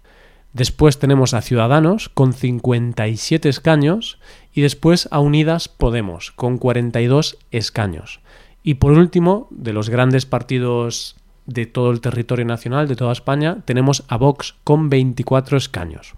Después 0.52 0.98
tenemos 0.98 1.32
a 1.32 1.42
Ciudadanos 1.42 2.08
con 2.08 2.32
57 2.32 3.48
escaños 3.48 4.18
y 4.52 4.62
después 4.62 5.08
a 5.12 5.20
Unidas 5.20 5.68
Podemos 5.68 6.32
con 6.32 6.58
42 6.58 7.38
escaños. 7.52 8.20
Y 8.62 8.74
por 8.74 8.92
último, 8.92 9.46
de 9.50 9.72
los 9.72 9.88
grandes 9.88 10.26
partidos 10.26 11.16
de 11.46 11.66
todo 11.66 11.90
el 11.90 12.00
territorio 12.00 12.44
nacional, 12.44 12.88
de 12.88 12.96
toda 12.96 13.12
España, 13.12 13.58
tenemos 13.64 14.04
a 14.08 14.16
Vox 14.16 14.56
con 14.64 14.90
24 14.90 15.56
escaños. 15.56 16.14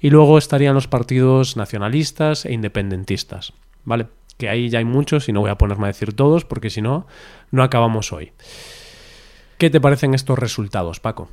Y 0.00 0.10
luego 0.10 0.38
estarían 0.38 0.74
los 0.74 0.88
partidos 0.88 1.56
nacionalistas 1.56 2.46
e 2.46 2.52
independentistas, 2.52 3.52
¿vale? 3.84 4.06
Que 4.38 4.48
ahí 4.48 4.70
ya 4.70 4.78
hay 4.78 4.84
muchos 4.84 5.28
y 5.28 5.32
no 5.32 5.40
voy 5.40 5.50
a 5.50 5.58
ponerme 5.58 5.84
a 5.84 5.88
decir 5.88 6.14
todos 6.14 6.44
porque 6.44 6.70
si 6.70 6.80
no, 6.80 7.06
no 7.50 7.62
acabamos 7.62 8.12
hoy. 8.12 8.32
¿Qué 9.58 9.70
te 9.70 9.80
parecen 9.80 10.14
estos 10.14 10.38
resultados, 10.38 11.00
Paco? 11.00 11.28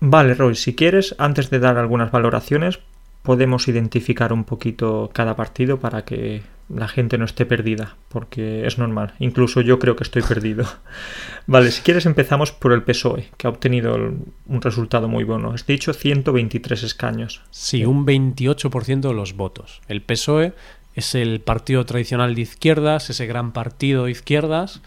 Vale, 0.00 0.34
Roy, 0.34 0.54
si 0.54 0.74
quieres, 0.74 1.14
antes 1.18 1.50
de 1.50 1.58
dar 1.58 1.76
algunas 1.76 2.10
valoraciones, 2.10 2.80
podemos 3.22 3.68
identificar 3.68 4.32
un 4.32 4.44
poquito 4.44 5.10
cada 5.12 5.36
partido 5.36 5.78
para 5.78 6.06
que 6.06 6.42
la 6.74 6.88
gente 6.88 7.18
no 7.18 7.26
esté 7.26 7.44
perdida, 7.44 7.96
porque 8.08 8.66
es 8.66 8.78
normal. 8.78 9.14
Incluso 9.18 9.60
yo 9.60 9.78
creo 9.78 9.96
que 9.96 10.04
estoy 10.04 10.22
perdido. 10.22 10.64
vale, 11.46 11.70
si 11.70 11.82
quieres 11.82 12.06
empezamos 12.06 12.50
por 12.50 12.72
el 12.72 12.82
PSOE, 12.82 13.28
que 13.36 13.46
ha 13.46 13.50
obtenido 13.50 13.94
un 13.94 14.62
resultado 14.62 15.06
muy 15.06 15.24
bueno. 15.24 15.52
Has 15.52 15.66
dicho 15.66 15.92
123 15.92 16.82
escaños. 16.82 17.42
Sí, 17.50 17.84
un 17.84 18.06
28% 18.06 19.00
de 19.00 19.14
los 19.14 19.34
votos. 19.34 19.82
El 19.86 20.00
PSOE 20.00 20.54
es 20.94 21.14
el 21.14 21.40
partido 21.40 21.84
tradicional 21.84 22.34
de 22.34 22.40
izquierdas, 22.42 23.10
ese 23.10 23.26
gran 23.26 23.52
partido 23.52 24.04
de 24.04 24.12
izquierdas, 24.12 24.80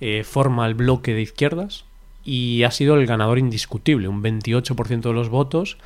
eh, 0.00 0.22
forma 0.22 0.66
el 0.66 0.74
bloque 0.74 1.12
de 1.12 1.22
izquierdas 1.22 1.89
y 2.30 2.62
ha 2.62 2.70
sido 2.70 2.94
el 2.94 3.06
ganador 3.06 3.40
indiscutible, 3.40 4.06
un 4.06 4.22
28% 4.22 5.00
de 5.00 5.12
los 5.12 5.30
votos 5.30 5.78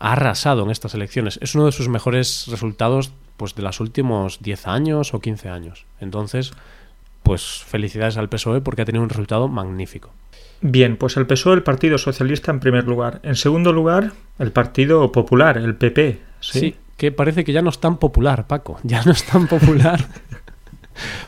ha 0.00 0.14
arrasado 0.14 0.64
en 0.64 0.72
estas 0.72 0.92
elecciones. 0.94 1.38
Es 1.40 1.54
uno 1.54 1.66
de 1.66 1.72
sus 1.72 1.88
mejores 1.88 2.46
resultados 2.48 3.12
pues 3.36 3.54
de 3.54 3.62
los 3.62 3.78
últimos 3.78 4.42
10 4.42 4.66
años 4.66 5.14
o 5.14 5.20
15 5.20 5.50
años. 5.50 5.86
Entonces, 6.00 6.52
pues 7.22 7.62
felicidades 7.64 8.16
al 8.16 8.28
PSOE 8.28 8.60
porque 8.60 8.82
ha 8.82 8.84
tenido 8.84 9.04
un 9.04 9.08
resultado 9.08 9.46
magnífico. 9.46 10.10
Bien, 10.62 10.96
pues 10.96 11.16
el 11.16 11.28
PSOE, 11.28 11.54
el 11.54 11.62
Partido 11.62 11.96
Socialista 11.96 12.50
en 12.50 12.58
primer 12.58 12.88
lugar. 12.88 13.20
En 13.22 13.36
segundo 13.36 13.72
lugar, 13.72 14.14
el 14.40 14.50
Partido 14.50 15.12
Popular, 15.12 15.58
el 15.58 15.76
PP. 15.76 16.20
Sí, 16.40 16.74
que 16.96 17.12
parece 17.12 17.44
que 17.44 17.52
ya 17.52 17.62
no 17.62 17.70
es 17.70 17.78
tan 17.78 17.98
popular, 17.98 18.48
Paco. 18.48 18.80
Ya 18.82 19.04
no 19.04 19.12
es 19.12 19.24
tan 19.24 19.46
popular. 19.46 20.04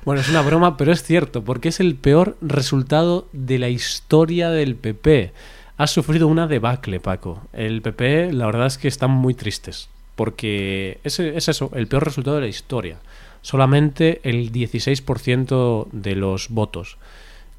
bueno, 0.05 0.21
es 0.21 0.29
una 0.29 0.43
broma, 0.43 0.77
pero 0.77 0.93
es 0.93 1.03
cierto, 1.03 1.43
porque 1.45 1.69
es 1.69 1.81
el 1.81 1.95
peor 1.95 2.37
resultado 2.41 3.29
de 3.33 3.59
la 3.59 3.69
historia 3.69 4.51
del 4.51 4.77
PP 4.77 5.33
ha 5.77 5.87
sufrido 5.87 6.27
una 6.29 6.47
debacle, 6.47 7.01
Paco. 7.01 7.43
El 7.53 7.83
PP, 7.83 8.33
la 8.33 8.47
verdad 8.47 8.67
es 8.67 8.79
que 8.79 8.89
están 8.89 9.11
muy 9.11 9.35
tristes, 9.35 9.89
porque 10.15 11.01
es, 11.05 11.21
es 11.21 11.49
eso, 11.49 11.71
el 11.75 11.87
peor 11.87 12.05
resultado 12.05 12.37
de 12.37 12.43
la 12.43 12.49
historia. 12.49 12.99
Solamente 13.43 14.21
el 14.25 14.53
16% 14.53 15.89
de 15.93 16.17
los 16.17 16.49
votos, 16.49 16.97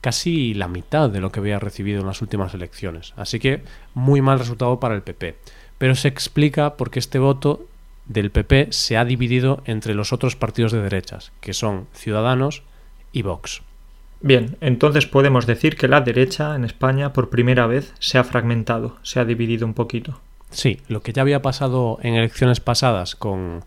casi 0.02 0.54
la 0.54 0.68
mitad 0.68 1.10
de 1.10 1.22
lo 1.22 1.32
que 1.32 1.40
había 1.40 1.60
recibido 1.60 2.02
en 2.02 2.08
las 2.08 2.22
últimas 2.22 2.54
elecciones. 2.54 3.14
Así 3.16 3.40
que 3.40 3.62
muy 3.94 4.22
mal 4.22 4.40
resultado 4.40 4.80
para 4.80 4.96
el 4.96 5.04
PP. 5.04 5.36
Pero 5.78 5.96
se 5.96 6.08
explica 6.08 6.76
porque 6.76 7.00
este 7.00 7.20
voto 7.20 7.68
del 8.08 8.32
PP 8.32 8.68
se 8.72 8.98
ha 8.98 9.06
dividido 9.06 9.62
entre 9.66 9.94
los 9.94 10.14
otros 10.14 10.36
partidos 10.36 10.72
de 10.72 10.82
derechas, 10.82 11.32
que 11.42 11.54
son 11.54 11.88
Ciudadanos 11.94 12.64
y 13.12 13.22
Vox. 13.22 13.62
Bien, 14.20 14.58
entonces 14.62 15.06
podemos 15.06 15.46
decir 15.46 15.76
que 15.76 15.88
la 15.88 16.02
derecha 16.02 16.56
en 16.56 16.66
España 16.66 17.14
por 17.14 17.30
primera 17.30 17.68
vez 17.68 17.94
se 18.00 18.18
ha 18.18 18.24
fragmentado, 18.24 18.98
se 19.04 19.20
ha 19.20 19.26
dividido 19.26 19.66
un 19.66 19.74
poquito. 19.74 20.20
Sí, 20.50 20.80
lo 20.88 21.02
que 21.02 21.14
ya 21.14 21.22
había 21.22 21.42
pasado 21.42 22.00
en 22.02 22.16
elecciones 22.16 22.60
pasadas 22.60 23.16
con, 23.16 23.64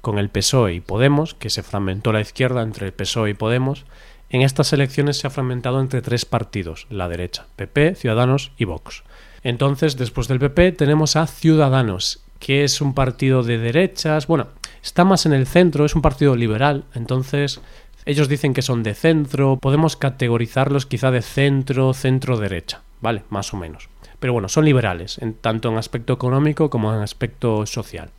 con 0.00 0.18
el 0.18 0.28
PSOE 0.28 0.74
y 0.74 0.80
Podemos, 0.80 1.34
que 1.34 1.50
se 1.50 1.62
fragmentó 1.62 2.12
la 2.12 2.20
izquierda 2.20 2.62
entre 2.62 2.86
el 2.86 2.92
PSOE 2.92 3.30
y 3.30 3.34
Podemos, 3.34 3.84
en 4.30 4.42
estas 4.42 4.72
elecciones 4.72 5.18
se 5.18 5.26
ha 5.26 5.30
fragmentado 5.30 5.80
entre 5.80 6.00
tres 6.00 6.24
partidos, 6.24 6.86
la 6.88 7.08
derecha, 7.08 7.46
PP, 7.56 7.94
Ciudadanos 7.94 8.52
y 8.56 8.64
Vox. 8.64 9.04
Entonces, 9.42 9.96
después 9.96 10.26
del 10.26 10.38
PP 10.38 10.72
tenemos 10.72 11.16
a 11.16 11.26
Ciudadanos, 11.26 12.24
que 12.42 12.64
es 12.64 12.80
un 12.80 12.92
partido 12.92 13.44
de 13.44 13.56
derechas, 13.56 14.26
bueno, 14.26 14.48
está 14.82 15.04
más 15.04 15.26
en 15.26 15.32
el 15.32 15.46
centro, 15.46 15.84
es 15.84 15.94
un 15.94 16.02
partido 16.02 16.34
liberal, 16.34 16.82
entonces 16.92 17.60
ellos 18.04 18.28
dicen 18.28 18.52
que 18.52 18.62
son 18.62 18.82
de 18.82 18.94
centro, 18.94 19.58
podemos 19.58 19.96
categorizarlos 19.96 20.84
quizá 20.84 21.12
de 21.12 21.22
centro, 21.22 21.94
centro-derecha, 21.94 22.82
¿vale? 23.00 23.22
Más 23.30 23.54
o 23.54 23.56
menos. 23.56 23.88
Pero 24.18 24.32
bueno, 24.32 24.48
son 24.48 24.64
liberales, 24.64 25.18
en, 25.18 25.34
tanto 25.34 25.68
en 25.68 25.78
aspecto 25.78 26.12
económico 26.12 26.68
como 26.68 26.92
en 26.92 27.00
aspecto 27.00 27.64
social. 27.64 28.10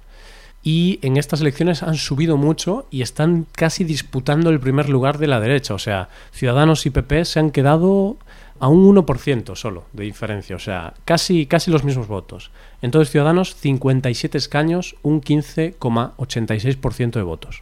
Y 0.63 0.99
en 1.01 1.17
estas 1.17 1.41
elecciones 1.41 1.83
han 1.83 1.95
subido 1.95 2.37
mucho 2.37 2.87
y 2.91 3.01
están 3.01 3.45
casi 3.51 3.83
disputando 3.83 4.49
el 4.51 4.61
primer 4.61 4.87
lugar 4.87 5.17
de 5.17 5.27
la 5.27 5.41
derecha. 5.41 5.73
O 5.73 5.79
sea, 5.79 6.07
Ciudadanos 6.31 6.85
y 6.85 6.91
PP 6.91 7.25
se 7.25 7.41
han 7.41 7.51
quedado 7.51 8.15
a 8.63 8.69
un 8.69 8.95
1% 8.95 9.57
solo 9.57 9.83
de 9.91 10.05
diferencia. 10.05 10.55
O 10.55 10.59
sea, 10.59 10.93
casi, 11.03 11.47
casi 11.47 11.69
los 11.69 11.83
mismos 11.83 12.07
votos. 12.07 12.49
Entonces, 12.81 13.11
Ciudadanos, 13.11 13.55
57 13.55 14.37
escaños, 14.37 14.95
un 15.01 15.19
15,86% 15.19 17.11
de 17.11 17.23
votos. 17.23 17.61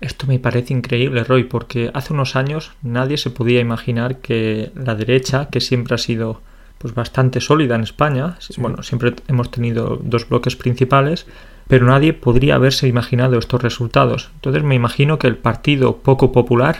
Esto 0.00 0.26
me 0.26 0.40
parece 0.40 0.74
increíble, 0.74 1.22
Roy, 1.22 1.44
porque 1.44 1.92
hace 1.94 2.12
unos 2.12 2.34
años 2.34 2.72
nadie 2.82 3.16
se 3.16 3.30
podía 3.30 3.60
imaginar 3.60 4.16
que 4.16 4.72
la 4.74 4.96
derecha, 4.96 5.46
que 5.52 5.60
siempre 5.60 5.94
ha 5.94 5.98
sido 5.98 6.40
pues 6.78 6.94
bastante 6.94 7.40
sólida 7.40 7.76
en 7.76 7.82
España, 7.82 8.36
bueno, 8.56 8.82
siempre 8.82 9.14
hemos 9.28 9.52
tenido 9.52 10.00
dos 10.02 10.28
bloques 10.28 10.56
principales, 10.56 11.26
pero 11.68 11.86
nadie 11.86 12.12
podría 12.12 12.56
haberse 12.56 12.88
imaginado 12.88 13.38
estos 13.38 13.62
resultados. 13.62 14.30
Entonces 14.34 14.64
me 14.64 14.74
imagino 14.74 15.20
que 15.20 15.28
el 15.28 15.36
Partido 15.36 15.98
Poco 15.98 16.32
Popular 16.32 16.76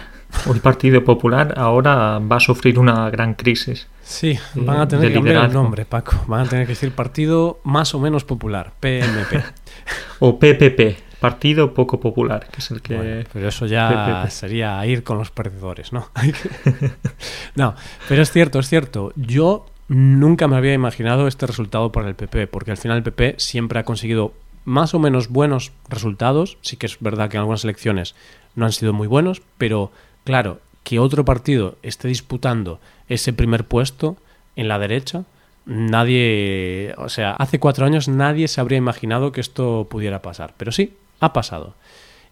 el 0.52 0.60
Partido 0.60 1.04
Popular 1.04 1.54
ahora 1.56 2.18
va 2.18 2.36
a 2.36 2.40
sufrir 2.40 2.78
una 2.78 3.10
gran 3.10 3.34
crisis. 3.34 3.88
Sí, 4.02 4.38
van 4.54 4.80
a 4.80 4.88
tener 4.88 5.08
que 5.08 5.14
cambiar 5.14 5.44
el 5.44 5.52
nombre, 5.52 5.84
Paco. 5.84 6.24
Van 6.26 6.46
a 6.46 6.48
tener 6.48 6.66
que 6.66 6.72
decir 6.72 6.92
Partido 6.92 7.60
Más 7.64 7.94
o 7.94 8.00
Menos 8.00 8.24
Popular, 8.24 8.72
PMP. 8.80 9.42
o 10.20 10.38
PPP. 10.38 11.10
Partido 11.20 11.74
Poco 11.74 12.00
Popular, 12.00 12.48
que 12.50 12.60
es 12.60 12.70
el 12.70 12.80
que... 12.80 13.26
pero 13.30 13.48
eso 13.48 13.66
ya 13.66 14.26
sería 14.30 14.84
ir 14.86 15.04
con 15.04 15.18
los 15.18 15.30
perdedores, 15.30 15.92
¿no? 15.92 16.08
no, 17.54 17.74
pero 18.08 18.22
es 18.22 18.32
cierto, 18.32 18.58
es 18.58 18.68
cierto. 18.68 19.12
Yo 19.16 19.66
nunca 19.88 20.48
me 20.48 20.56
había 20.56 20.72
imaginado 20.72 21.28
este 21.28 21.46
resultado 21.46 21.92
para 21.92 22.08
el 22.08 22.14
PP, 22.14 22.46
porque 22.46 22.70
al 22.70 22.78
final 22.78 22.96
el 22.96 23.02
PP 23.02 23.34
siempre 23.36 23.78
ha 23.78 23.84
conseguido 23.84 24.32
más 24.64 24.94
o 24.94 24.98
menos 24.98 25.28
buenos 25.28 25.72
resultados. 25.88 26.56
Sí 26.62 26.78
que 26.78 26.86
es 26.86 26.96
verdad 27.00 27.28
que 27.28 27.36
en 27.36 27.40
algunas 27.40 27.64
elecciones 27.64 28.14
no 28.54 28.64
han 28.64 28.72
sido 28.72 28.92
muy 28.92 29.06
buenos, 29.06 29.42
pero 29.58 29.92
claro, 30.24 30.60
que 30.84 30.98
otro 30.98 31.24
partido 31.24 31.76
esté 31.82 32.08
disputando 32.08 32.80
ese 33.08 33.32
primer 33.32 33.64
puesto 33.64 34.16
en 34.56 34.68
la 34.68 34.78
derecha, 34.78 35.24
nadie, 35.66 36.94
o 36.98 37.08
sea, 37.08 37.32
hace 37.32 37.60
cuatro 37.60 37.86
años 37.86 38.08
nadie 38.08 38.48
se 38.48 38.60
habría 38.60 38.78
imaginado 38.78 39.32
que 39.32 39.40
esto 39.40 39.86
pudiera 39.90 40.22
pasar. 40.22 40.54
Pero 40.56 40.72
sí, 40.72 40.94
ha 41.20 41.32
pasado. 41.32 41.74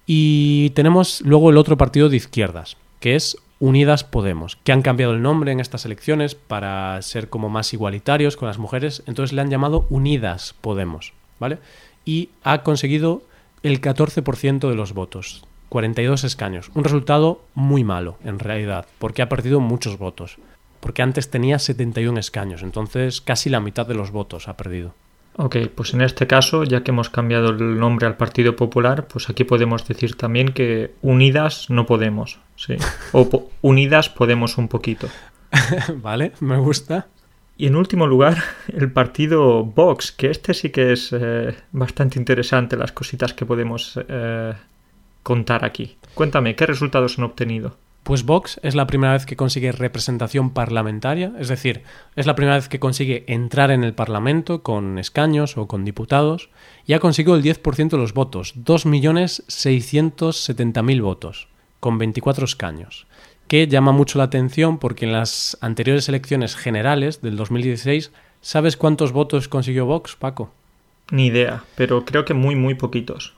Y 0.07 0.70
tenemos 0.70 1.20
luego 1.20 1.51
el 1.51 1.59
otro 1.59 1.77
partido 1.77 2.09
de 2.09 2.16
izquierdas, 2.16 2.77
que 3.01 3.14
es 3.14 3.37
Unidas 3.61 4.05
Podemos, 4.05 4.57
que 4.57 4.72
han 4.72 4.83
cambiado 4.83 5.12
el 5.12 5.22
nombre 5.22 5.53
en 5.53 5.61
estas 5.61 5.85
elecciones 5.85 6.35
para 6.35 7.01
ser 7.03 7.29
como 7.29 7.48
más 7.48 7.72
igualitarios 7.72 8.37
con 8.37 8.48
las 8.48 8.59
mujeres, 8.59 9.03
entonces 9.07 9.35
le 9.35 9.42
han 9.42 9.51
llamado 9.51 9.87
Unidas 9.90 10.55
Podemos, 10.61 11.12
¿vale? 11.38 11.59
Y 12.05 12.31
ha 12.42 12.62
conseguido 12.62 13.22
el 13.62 13.81
14% 13.81 14.68
de 14.68 14.74
los 14.74 14.94
votos, 14.94 15.44
42 15.69 16.25
escaños, 16.25 16.71
un 16.75 16.85
resultado 16.85 17.43
muy 17.55 17.85
malo 17.85 18.19
en 18.25 18.39
realidad, 18.39 18.87
porque 18.99 19.23
ha 19.23 19.29
perdido 19.29 19.61
muchos 19.61 19.99
votos, 19.99 20.39
porque 20.81 21.03
antes 21.03 21.31
tenía 21.31 21.59
71 21.59 22.19
escaños, 22.19 22.63
entonces 22.63 23.21
casi 23.21 23.51
la 23.51 23.61
mitad 23.61 23.87
de 23.87 23.95
los 23.95 24.11
votos 24.11 24.49
ha 24.49 24.57
perdido. 24.57 24.95
Ok, 25.41 25.57
pues 25.73 25.95
en 25.95 26.01
este 26.01 26.27
caso, 26.27 26.65
ya 26.65 26.83
que 26.83 26.91
hemos 26.91 27.11
cambiado 27.11 27.51
el 27.51 27.79
nombre 27.79 28.09
al 28.09 28.17
Partido 28.17 28.57
Popular, 28.57 29.07
pues 29.07 29.31
aquí 29.31 29.45
podemos 29.45 29.87
decir 29.87 30.17
también 30.17 30.49
que 30.49 30.95
unidas 31.01 31.71
no 31.71 31.87
podemos, 31.87 32.41
sí. 32.57 32.75
O 33.13 33.49
unidas 33.63 34.09
podemos 34.09 34.59
un 34.59 34.67
poquito. 34.67 35.09
vale, 35.95 36.33
me 36.41 36.59
gusta. 36.59 37.07
Y 37.57 37.69
en 37.69 37.77
último 37.77 38.09
lugar, 38.09 38.39
el 38.69 38.91
partido 38.91 39.65
Vox, 39.65 40.11
que 40.11 40.31
este 40.31 40.55
sí 40.55 40.71
que 40.71 40.93
es 40.93 41.13
eh, 41.13 41.55
bastante 41.71 42.19
interesante 42.19 42.77
las 42.77 42.91
cositas 42.91 43.33
que 43.33 43.47
podemos 43.47 43.97
eh, 44.09 44.55
contar 45.29 45.64
aquí. 45.67 45.99
Cuéntame, 46.14 46.57
¿qué 46.57 46.64
resultados 46.64 47.19
han 47.19 47.25
obtenido? 47.25 47.77
Pues 48.03 48.25
Vox 48.25 48.59
es 48.62 48.75
la 48.75 48.87
primera 48.87 49.12
vez 49.12 49.27
que 49.27 49.37
consigue 49.37 49.73
representación 49.73 50.55
parlamentaria, 50.55 51.35
es 51.38 51.49
decir, 51.49 51.83
es 52.17 52.25
la 52.25 52.35
primera 52.35 52.57
vez 52.57 52.71
que 52.71 52.81
consigue 52.81 53.25
entrar 53.27 53.71
en 53.71 53.85
el 53.85 53.93
Parlamento 53.93 54.62
con 54.62 54.99
escaños 54.99 55.59
o 55.59 55.69
con 55.69 55.85
diputados 55.85 56.49
y 56.87 56.95
ha 56.95 56.99
conseguido 56.99 57.37
el 57.37 57.43
10% 57.43 57.91
de 57.91 57.99
los 57.99 58.14
votos, 58.14 58.55
2.670.000 58.57 61.03
votos, 61.03 61.49
con 61.79 61.99
24 61.99 62.47
escaños, 62.47 63.07
que 63.49 63.69
llama 63.69 63.93
mucho 63.93 64.17
la 64.17 64.25
atención 64.25 64.79
porque 64.79 65.05
en 65.05 65.12
las 65.12 65.59
anteriores 65.61 66.09
elecciones 66.09 66.57
generales 66.57 67.21
del 67.21 67.37
2016, 67.37 68.12
¿sabes 68.41 68.79
cuántos 68.79 69.12
votos 69.12 69.49
consiguió 69.49 69.85
Vox, 69.85 70.17
Paco? 70.17 70.55
Ni 71.11 71.27
idea, 71.27 71.64
pero 71.75 72.07
creo 72.07 72.25
que 72.25 72.33
muy, 72.33 72.55
muy 72.55 72.77
poquitos. 72.77 73.35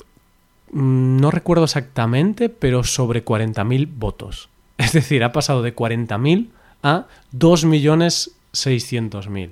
Mm, 0.72 1.18
no 1.18 1.30
recuerdo 1.30 1.64
exactamente, 1.64 2.48
pero 2.48 2.84
sobre 2.84 3.24
40.000 3.24 3.88
votos. 3.94 4.48
Es 4.78 4.92
decir, 4.92 5.24
ha 5.24 5.32
pasado 5.32 5.62
de 5.62 5.76
40.000 5.76 6.48
a 6.82 7.06
2 7.32 7.64
millones 7.66 8.32
600.000. 8.52 9.50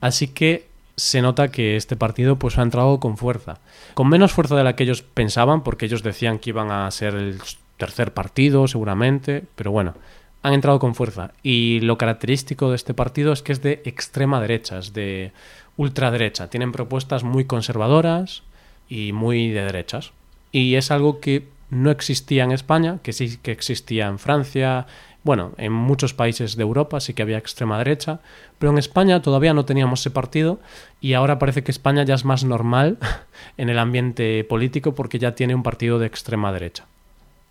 Así 0.00 0.28
que 0.28 0.68
se 0.96 1.22
nota 1.22 1.48
que 1.48 1.76
este 1.76 1.96
partido 1.96 2.38
pues 2.38 2.58
ha 2.58 2.62
entrado 2.62 3.00
con 3.00 3.16
fuerza. 3.16 3.58
Con 3.94 4.08
menos 4.08 4.32
fuerza 4.32 4.54
de 4.54 4.64
la 4.64 4.76
que 4.76 4.84
ellos 4.84 5.02
pensaban, 5.02 5.62
porque 5.62 5.86
ellos 5.86 6.02
decían 6.02 6.38
que 6.38 6.50
iban 6.50 6.70
a 6.70 6.90
ser 6.90 7.14
el 7.14 7.40
tercer 7.78 8.12
partido 8.12 8.68
seguramente, 8.68 9.44
pero 9.56 9.72
bueno, 9.72 9.94
han 10.42 10.52
entrado 10.52 10.78
con 10.78 10.94
fuerza. 10.94 11.32
Y 11.42 11.80
lo 11.80 11.98
característico 11.98 12.70
de 12.70 12.76
este 12.76 12.94
partido 12.94 13.32
es 13.32 13.42
que 13.42 13.52
es 13.52 13.62
de 13.62 13.82
extrema 13.84 14.40
derecha, 14.40 14.78
es 14.78 14.92
de 14.92 15.32
ultraderecha. 15.76 16.48
Tienen 16.50 16.70
propuestas 16.70 17.24
muy 17.24 17.46
conservadoras 17.46 18.42
y 18.88 19.12
muy 19.12 19.48
de 19.50 19.64
derechas. 19.64 20.12
Y 20.54 20.76
es 20.76 20.92
algo 20.92 21.18
que 21.18 21.48
no 21.68 21.90
existía 21.90 22.44
en 22.44 22.52
España, 22.52 23.00
que 23.02 23.12
sí 23.12 23.38
que 23.42 23.50
existía 23.50 24.06
en 24.06 24.20
Francia, 24.20 24.86
bueno, 25.24 25.52
en 25.58 25.72
muchos 25.72 26.14
países 26.14 26.54
de 26.54 26.62
Europa 26.62 27.00
sí 27.00 27.12
que 27.12 27.22
había 27.22 27.38
extrema 27.38 27.76
derecha, 27.76 28.20
pero 28.60 28.70
en 28.70 28.78
España 28.78 29.20
todavía 29.20 29.52
no 29.52 29.64
teníamos 29.64 29.98
ese 29.98 30.12
partido 30.12 30.60
y 31.00 31.14
ahora 31.14 31.40
parece 31.40 31.64
que 31.64 31.72
España 31.72 32.04
ya 32.04 32.14
es 32.14 32.24
más 32.24 32.44
normal 32.44 32.98
en 33.56 33.68
el 33.68 33.80
ambiente 33.80 34.44
político 34.44 34.94
porque 34.94 35.18
ya 35.18 35.34
tiene 35.34 35.56
un 35.56 35.64
partido 35.64 35.98
de 35.98 36.06
extrema 36.06 36.52
derecha. 36.52 36.86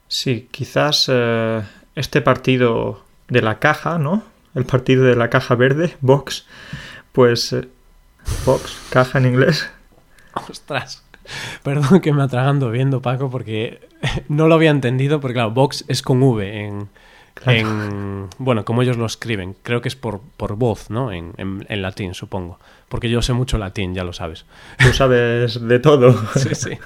Sí, 0.07 0.47
quizás 0.51 1.09
eh, 1.11 1.61
este 1.95 2.21
partido 2.21 3.03
de 3.27 3.41
la 3.41 3.59
caja, 3.59 3.97
¿no? 3.97 4.23
El 4.55 4.63
partido 4.63 5.03
de 5.03 5.17
la 5.17 5.29
caja 5.29 5.55
verde, 5.55 5.97
Vox, 5.99 6.45
pues... 7.11 7.51
Eh, 7.51 7.67
Vox, 8.45 8.79
caja 8.91 9.17
en 9.17 9.25
inglés. 9.25 9.69
Ostras. 10.49 11.02
Perdón 11.63 12.01
que 12.01 12.13
me 12.13 12.23
atragando 12.23 12.71
viendo, 12.71 13.01
Paco, 13.01 13.29
porque 13.29 13.81
no 14.27 14.47
lo 14.47 14.55
había 14.55 14.71
entendido, 14.71 15.19
porque 15.19 15.35
claro, 15.35 15.51
Vox 15.51 15.85
es 15.87 16.01
con 16.01 16.21
V 16.21 16.65
en, 16.65 16.89
en, 17.45 18.29
bueno, 18.37 18.65
como 18.65 18.81
ellos 18.81 18.97
lo 18.97 19.05
escriben. 19.05 19.55
Creo 19.63 19.81
que 19.81 19.89
es 19.89 19.95
por, 19.95 20.21
por 20.37 20.55
voz, 20.55 20.89
¿no? 20.89 21.11
En, 21.11 21.33
en, 21.37 21.81
latín, 21.81 22.13
supongo. 22.13 22.59
Porque 22.89 23.09
yo 23.09 23.21
sé 23.21 23.33
mucho 23.33 23.57
latín, 23.57 23.93
ya 23.93 24.03
lo 24.03 24.13
sabes. 24.13 24.45
Tú 24.77 24.93
sabes 24.93 25.59
de 25.67 25.79
todo. 25.79 26.15
sí, 26.35 26.55
sí. 26.55 26.77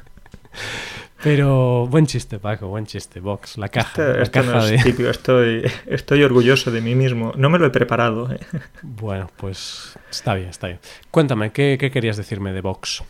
Pero 1.23 1.87
buen 1.87 2.05
chiste, 2.05 2.39
Paco, 2.39 2.67
buen 2.67 2.85
chiste. 2.85 3.19
Vox, 3.19 3.57
la 3.57 3.69
caja. 3.69 4.01
Este, 4.01 4.19
la 4.19 4.29
caja 4.29 4.65
de... 4.65 5.09
estoy, 5.09 5.71
estoy 5.87 6.23
orgulloso 6.23 6.71
de 6.71 6.81
mí 6.81 6.95
mismo. 6.95 7.33
No 7.35 7.49
me 7.49 7.59
lo 7.59 7.65
he 7.65 7.69
preparado. 7.71 8.31
¿eh? 8.31 8.39
Bueno, 8.83 9.29
pues 9.35 9.97
está 10.09 10.35
bien, 10.35 10.49
está 10.49 10.67
bien. 10.67 10.79
Cuéntame, 11.11 11.51
¿qué, 11.51 11.77
qué 11.79 11.91
querías 11.91 12.17
decirme 12.17 12.53
de 12.53 12.61
Vox? 12.61 13.03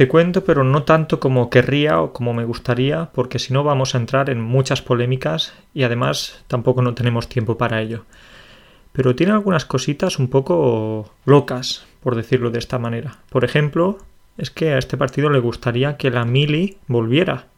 Te 0.00 0.08
cuento, 0.08 0.44
pero 0.44 0.64
no 0.64 0.84
tanto 0.84 1.20
como 1.20 1.50
querría 1.50 2.00
o 2.00 2.14
como 2.14 2.32
me 2.32 2.46
gustaría, 2.46 3.10
porque 3.12 3.38
si 3.38 3.52
no 3.52 3.64
vamos 3.64 3.94
a 3.94 3.98
entrar 3.98 4.30
en 4.30 4.40
muchas 4.40 4.80
polémicas 4.80 5.52
y 5.74 5.82
además 5.82 6.42
tampoco 6.46 6.80
no 6.80 6.94
tenemos 6.94 7.28
tiempo 7.28 7.58
para 7.58 7.82
ello. 7.82 8.06
Pero 8.92 9.14
tiene 9.14 9.32
algunas 9.32 9.66
cositas 9.66 10.18
un 10.18 10.28
poco 10.28 11.12
locas, 11.26 11.84
por 12.02 12.16
decirlo 12.16 12.50
de 12.50 12.60
esta 12.60 12.78
manera. 12.78 13.18
Por 13.28 13.44
ejemplo, 13.44 13.98
es 14.38 14.50
que 14.50 14.72
a 14.72 14.78
este 14.78 14.96
partido 14.96 15.28
le 15.28 15.38
gustaría 15.38 15.98
que 15.98 16.10
la 16.10 16.24
mili 16.24 16.78
volviera. 16.86 17.48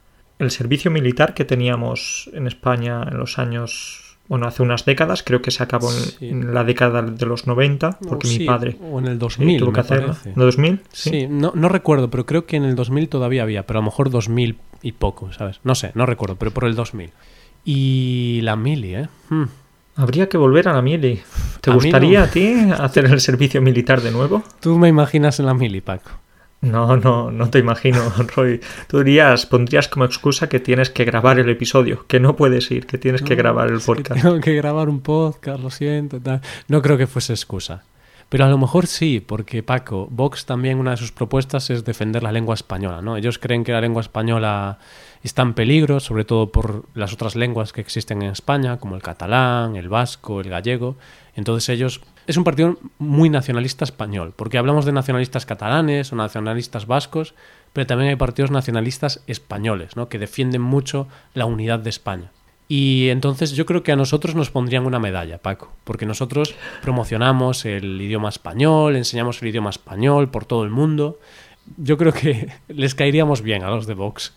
El 0.41 0.51
servicio 0.51 0.91
militar 0.91 1.35
que 1.35 1.45
teníamos 1.45 2.29
en 2.33 2.49
España 2.49 3.07
en 3.09 3.19
los 3.19 3.39
años 3.39 4.12
bueno, 4.33 4.47
hace 4.47 4.63
unas 4.63 4.87
décadas, 4.87 5.23
creo 5.23 5.43
que 5.43 5.51
se 5.51 5.63
acabó 5.63 5.91
en, 6.23 6.55
la 6.55 6.65
década 6.65 7.03
de 7.03 7.27
los 7.27 7.47
90, 7.47 7.99
porque 8.09 8.29
mi 8.29 8.47
padre 8.47 8.79
o 8.91 8.99
en 8.99 9.09
el 9.09 9.19
2000, 9.19 9.59
tuvo 9.59 9.75
que 9.75 9.81
hacerlo. 9.81 10.17
¿En 10.25 10.31
el 10.31 10.37
2000? 10.37 10.81
Sí, 10.91 11.27
no, 11.29 11.53
no, 11.55 11.69
recuerdo, 11.69 12.09
pero 12.09 12.25
creo 12.25 12.47
que 12.47 12.57
en 12.57 12.65
el 12.65 12.75
2000 12.75 13.11
todavía 13.11 13.43
había, 13.43 13.67
pero 13.67 13.81
a 13.81 13.83
lo 13.83 13.91
mejor 13.91 14.09
2000 14.09 14.57
y 14.81 14.93
poco, 14.93 15.31
¿sabes? 15.35 15.61
No 15.65 15.75
sé, 15.75 15.93
no 15.95 16.07
recuerdo, 16.07 16.37
pero 16.37 16.51
por 16.51 16.65
el 16.65 16.75
2000. 16.75 17.11
Y 17.67 18.41
la 18.43 18.57
mili, 18.57 18.95
¿eh? 18.95 19.09
Hmm. 19.29 19.45
Habría 19.97 20.31
que 20.31 20.39
volver 20.39 20.67
a 20.67 20.73
la 20.73 20.81
mili. 20.81 21.21
¿Te 21.61 21.71
gustaría 21.71 22.23
a 22.23 22.31
ti 22.31 22.55
hacer 22.79 23.05
el 23.05 23.21
servicio 23.21 23.61
militar 23.61 24.01
de 24.01 24.13
nuevo? 24.13 24.43
Tú 24.61 24.79
me 24.79 24.89
imaginas 24.89 25.41
en 25.41 25.45
la 25.45 25.53
mili, 25.53 25.83
Paco. 25.83 26.11
No, 26.63 26.97
no, 26.97 27.33
no 27.33 27.51
te 27.51 27.59
imagino, 27.59 28.01
Roy. 28.37 28.61
Tú 28.87 28.99
dirías, 28.99 29.47
pondrías 29.47 29.89
como 29.89 30.05
excusa 30.05 30.49
que 30.49 30.61
tienes 30.61 30.91
que 30.91 31.05
grabar 31.05 31.41
el 31.41 31.49
episodio, 31.51 32.07
que 32.07 32.21
no 32.21 32.37
puedes 32.37 32.71
ir, 32.71 32.87
que 32.87 32.99
tienes 32.99 33.23
que 33.23 33.35
grabar 33.35 33.69
el 33.69 33.81
podcast. 33.81 34.23
tengo 34.23 34.41
que 34.41 34.55
grabar 34.55 34.89
un 34.89 35.01
podcast, 35.01 35.61
lo 35.61 35.71
siento. 35.71 36.21
Tal. 36.21 36.41
No 36.69 36.81
creo 36.81 36.97
que 36.97 37.09
fuese 37.09 37.33
excusa. 37.33 37.83
Pero 38.29 38.47
a 38.47 38.49
lo 38.49 38.57
mejor 38.57 38.87
sí, 38.87 39.21
porque 39.21 39.63
Paco, 39.63 40.09
Vox 40.11 40.47
también 40.47 40.79
una 40.79 40.93
de 40.93 40.97
sus 40.97 41.13
propuestas 41.13 41.69
es 41.69 41.85
defender 41.85 42.23
la 42.23 42.33
lengua 42.33 42.55
española, 42.55 43.03
¿no? 43.03 43.17
Ellos 43.17 43.39
creen 43.39 43.63
que 43.63 43.73
la 43.73 43.81
lengua 43.81 44.01
española 44.01 44.79
está 45.23 45.43
en 45.43 45.53
peligro, 45.53 46.01
sobre 46.01 46.25
todo 46.25 46.51
por 46.51 46.85
las 46.95 47.13
otras 47.13 47.37
lenguas 47.37 47.75
que 47.75 47.83
existen 47.83 48.23
en 48.23 48.31
España, 48.31 48.79
como 48.79 48.95
el 48.95 49.03
catalán, 49.03 49.77
el 49.77 49.89
vasco, 49.89 50.41
el 50.41 50.49
gallego. 50.49 50.97
Entonces 51.35 51.69
ellos 51.69 52.01
es 52.27 52.37
un 52.37 52.45
partido 52.45 52.79
muy 52.99 53.29
nacionalista 53.31 53.85
español, 53.85 54.33
porque 54.37 54.59
hablamos 54.59 54.85
de 54.85 54.93
nacionalistas 54.93 55.47
catalanes 55.47 56.13
o 56.13 56.17
nacionalistas 56.17 56.87
vascos, 56.87 57.35
pero 57.73 57.87
también 57.87 58.11
hay 58.11 58.17
partidos 58.17 58.51
nacionalistas 58.51 59.23
españoles, 59.27 59.97
¿no? 59.97 60.09
que 60.09 60.19
defienden 60.19 60.63
mucho 60.63 61.09
la 61.35 61.47
unidad 61.47 61.79
de 61.79 61.91
España. 61.91 62.31
Y 62.69 63.09
entonces 63.11 63.53
yo 63.53 63.67
creo 63.67 63.83
que 63.83 63.93
a 63.93 63.97
nosotros 63.97 64.35
nos 64.35 64.51
pondrían 64.51 64.87
una 64.87 64.99
medalla, 64.99 65.39
Paco, 65.39 65.73
porque 65.85 66.07
nosotros 66.07 66.55
promocionamos 66.81 67.65
el 67.67 68.01
idioma 68.01 68.31
español, 68.31 68.97
enseñamos 68.97 69.43
el 69.43 69.49
idioma 69.49 69.71
español 69.71 70.31
por 70.31 70.47
todo 70.47 70.65
el 70.65 70.71
mundo. 70.71 71.19
Yo 71.77 71.99
creo 71.99 72.13
que 72.13 72.49
les 72.69 72.95
caeríamos 72.95 73.43
bien 73.43 73.63
a 73.63 73.71
los 73.71 73.87
de 73.87 73.95
Vox. 73.95 74.35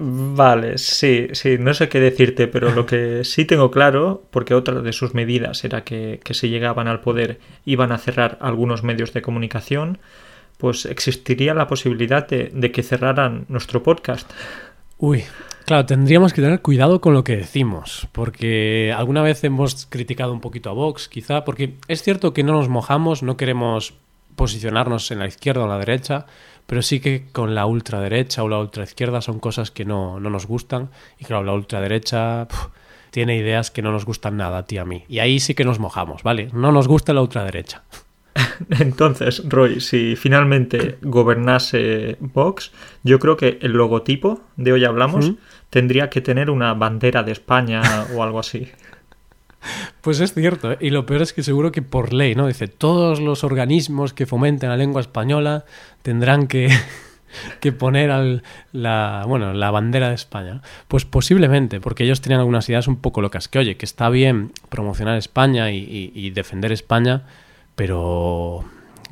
Vale, 0.00 0.78
sí, 0.78 1.26
sí, 1.32 1.56
no 1.58 1.74
sé 1.74 1.88
qué 1.88 1.98
decirte, 1.98 2.46
pero 2.46 2.70
lo 2.70 2.86
que 2.86 3.24
sí 3.24 3.44
tengo 3.44 3.72
claro, 3.72 4.22
porque 4.30 4.54
otra 4.54 4.80
de 4.80 4.92
sus 4.92 5.12
medidas 5.12 5.64
era 5.64 5.82
que, 5.82 6.20
que 6.22 6.34
si 6.34 6.48
llegaban 6.48 6.86
al 6.86 7.00
poder 7.00 7.40
iban 7.64 7.90
a 7.90 7.98
cerrar 7.98 8.38
algunos 8.40 8.84
medios 8.84 9.12
de 9.12 9.22
comunicación, 9.22 9.98
pues 10.56 10.86
existiría 10.86 11.52
la 11.52 11.66
posibilidad 11.66 12.28
de, 12.28 12.52
de 12.54 12.70
que 12.70 12.84
cerraran 12.84 13.44
nuestro 13.48 13.82
podcast. 13.82 14.30
Uy, 14.98 15.24
claro, 15.64 15.84
tendríamos 15.84 16.32
que 16.32 16.42
tener 16.42 16.62
cuidado 16.62 17.00
con 17.00 17.12
lo 17.12 17.24
que 17.24 17.36
decimos, 17.36 18.06
porque 18.12 18.94
alguna 18.96 19.22
vez 19.22 19.42
hemos 19.42 19.86
criticado 19.86 20.32
un 20.32 20.40
poquito 20.40 20.70
a 20.70 20.74
Vox, 20.74 21.08
quizá, 21.08 21.44
porque 21.44 21.74
es 21.88 22.04
cierto 22.04 22.32
que 22.32 22.44
no 22.44 22.52
nos 22.52 22.68
mojamos, 22.68 23.24
no 23.24 23.36
queremos 23.36 23.94
posicionarnos 24.36 25.10
en 25.10 25.18
la 25.18 25.26
izquierda 25.26 25.62
o 25.62 25.64
en 25.64 25.70
la 25.70 25.78
derecha, 25.78 26.26
pero 26.68 26.82
sí 26.82 27.00
que 27.00 27.24
con 27.32 27.54
la 27.54 27.64
ultraderecha 27.64 28.42
o 28.42 28.48
la 28.48 28.58
ultraizquierda 28.58 29.22
son 29.22 29.40
cosas 29.40 29.70
que 29.70 29.86
no, 29.86 30.20
no 30.20 30.28
nos 30.28 30.46
gustan. 30.46 30.90
Y 31.18 31.24
claro, 31.24 31.42
la 31.42 31.54
ultraderecha 31.54 32.46
tiene 33.10 33.38
ideas 33.38 33.70
que 33.70 33.80
no 33.80 33.90
nos 33.90 34.04
gustan 34.04 34.36
nada 34.36 34.58
a 34.58 34.66
ti 34.66 34.76
a 34.76 34.84
mí. 34.84 35.02
Y 35.08 35.20
ahí 35.20 35.40
sí 35.40 35.54
que 35.54 35.64
nos 35.64 35.78
mojamos, 35.78 36.22
¿vale? 36.22 36.50
No 36.52 36.70
nos 36.70 36.86
gusta 36.86 37.14
la 37.14 37.22
ultraderecha. 37.22 37.84
Entonces, 38.80 39.42
Roy, 39.48 39.80
si 39.80 40.14
finalmente 40.14 40.98
gobernase 41.00 42.18
Vox, 42.20 42.70
yo 43.02 43.18
creo 43.18 43.38
que 43.38 43.58
el 43.62 43.72
logotipo 43.72 44.42
de 44.56 44.72
hoy 44.72 44.84
hablamos 44.84 45.32
tendría 45.70 46.10
que 46.10 46.20
tener 46.20 46.50
una 46.50 46.74
bandera 46.74 47.22
de 47.22 47.32
España 47.32 47.80
o 48.14 48.22
algo 48.22 48.40
así. 48.40 48.68
Pues 50.00 50.20
es 50.20 50.32
cierto, 50.32 50.72
¿eh? 50.72 50.78
y 50.80 50.90
lo 50.90 51.06
peor 51.06 51.22
es 51.22 51.32
que 51.32 51.42
seguro 51.42 51.72
que 51.72 51.82
por 51.82 52.12
ley, 52.12 52.34
¿no? 52.34 52.46
Dice, 52.46 52.68
todos 52.68 53.20
los 53.20 53.44
organismos 53.44 54.12
que 54.12 54.26
fomenten 54.26 54.68
la 54.68 54.76
lengua 54.76 55.00
española 55.00 55.64
tendrán 56.02 56.46
que, 56.46 56.70
que 57.60 57.72
poner 57.72 58.10
al, 58.10 58.42
la, 58.72 59.24
bueno, 59.26 59.52
la 59.52 59.70
bandera 59.70 60.08
de 60.08 60.14
España. 60.14 60.62
Pues 60.86 61.04
posiblemente, 61.04 61.80
porque 61.80 62.04
ellos 62.04 62.20
tenían 62.20 62.40
algunas 62.40 62.68
ideas 62.68 62.88
un 62.88 62.96
poco 62.96 63.20
locas, 63.20 63.48
que 63.48 63.58
oye, 63.58 63.76
que 63.76 63.84
está 63.84 64.08
bien 64.08 64.52
promocionar 64.68 65.18
España 65.18 65.70
y, 65.70 66.30
defender 66.30 66.72
España, 66.72 67.22
pero 67.74 68.64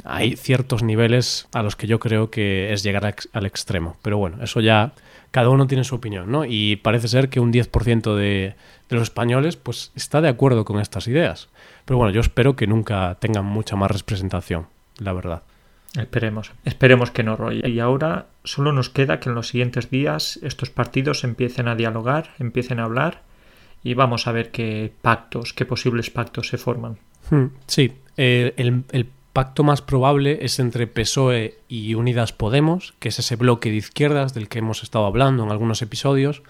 hay 0.05 0.37
ciertos 0.37 0.83
niveles 0.83 1.49
a 1.53 1.63
los 1.63 1.77
que 1.77 1.87
yo 1.87 1.99
creo 1.99 2.31
que 2.31 2.73
es 2.73 2.83
llegar 2.83 3.15
al 3.33 3.47
extremo. 3.47 3.97
Pero 4.03 4.19
bueno, 4.19 4.43
eso 4.43 4.61
ya 4.61 4.93
cada 5.37 5.51
uno 5.51 5.67
tiene 5.67 5.85
su 5.85 5.95
opinión, 5.95 6.33
¿no? 6.33 6.47
Y 6.47 6.77
parece 6.77 7.09
ser 7.09 7.29
que 7.29 7.41
un 7.41 7.53
10% 7.53 8.15
de, 8.15 8.55
de 8.89 8.97
los 8.97 9.03
españoles 9.03 9.57
pues 9.57 9.93
está 9.95 10.23
de 10.23 10.31
acuerdo 10.31 10.65
con 10.65 10.81
estas 10.81 11.09
ideas. 11.09 11.51
Pero 11.85 11.99
bueno, 11.99 12.11
yo 12.11 12.23
espero 12.23 12.57
que 12.57 12.67
nunca 12.67 13.19
tengan 13.21 13.45
mucha 13.45 13.77
más 13.77 13.91
representación, 13.91 14.69
la 14.99 15.13
verdad. 15.13 15.43
Esperemos, 15.95 16.53
esperemos 16.65 17.11
que 17.11 17.23
no, 17.23 17.37
Roy. 17.37 17.61
Y 17.67 17.81
ahora 17.81 18.29
solo 18.45 18.73
nos 18.73 18.89
queda 18.89 19.21
que 19.21 19.29
en 19.29 19.35
los 19.35 19.49
siguientes 19.49 19.91
días 19.91 20.41
estos 20.43 20.71
partidos 20.71 21.23
empiecen 21.23 21.69
a 21.69 21.75
dialogar, 21.75 22.31
empiecen 22.39 22.81
a 22.81 22.85
hablar 22.85 23.21
y 23.85 23.93
vamos 23.93 24.27
a 24.29 24.33
ver 24.33 24.51
qué 24.51 24.91
pactos, 25.03 25.53
qué 25.53 25.67
posibles 25.67 26.09
pactos 26.09 26.49
se 26.49 26.57
forman. 26.57 26.97
Hmm, 27.29 27.49
sí, 27.67 27.93
eh, 28.17 28.55
el, 28.57 28.85
el 28.91 29.07
pacto 29.37 29.65
más 29.65 29.83
probable 29.83 30.39
es 30.47 30.59
entre 30.61 30.87
PSOE 30.87 31.59
y 31.69 31.93
Unidas 31.93 32.33
Podemos, 32.33 32.95
que 32.99 33.11
es 33.11 33.19
ese 33.19 33.37
bloque 33.37 33.69
de 33.69 33.77
izquierdas 33.77 34.33
del 34.33 34.49
que 34.49 34.61
hemos 34.61 34.83
estado 34.83 35.05
hablando 35.05 35.45
en 35.45 35.51
algunos 35.51 35.83
episodios, 35.83 36.43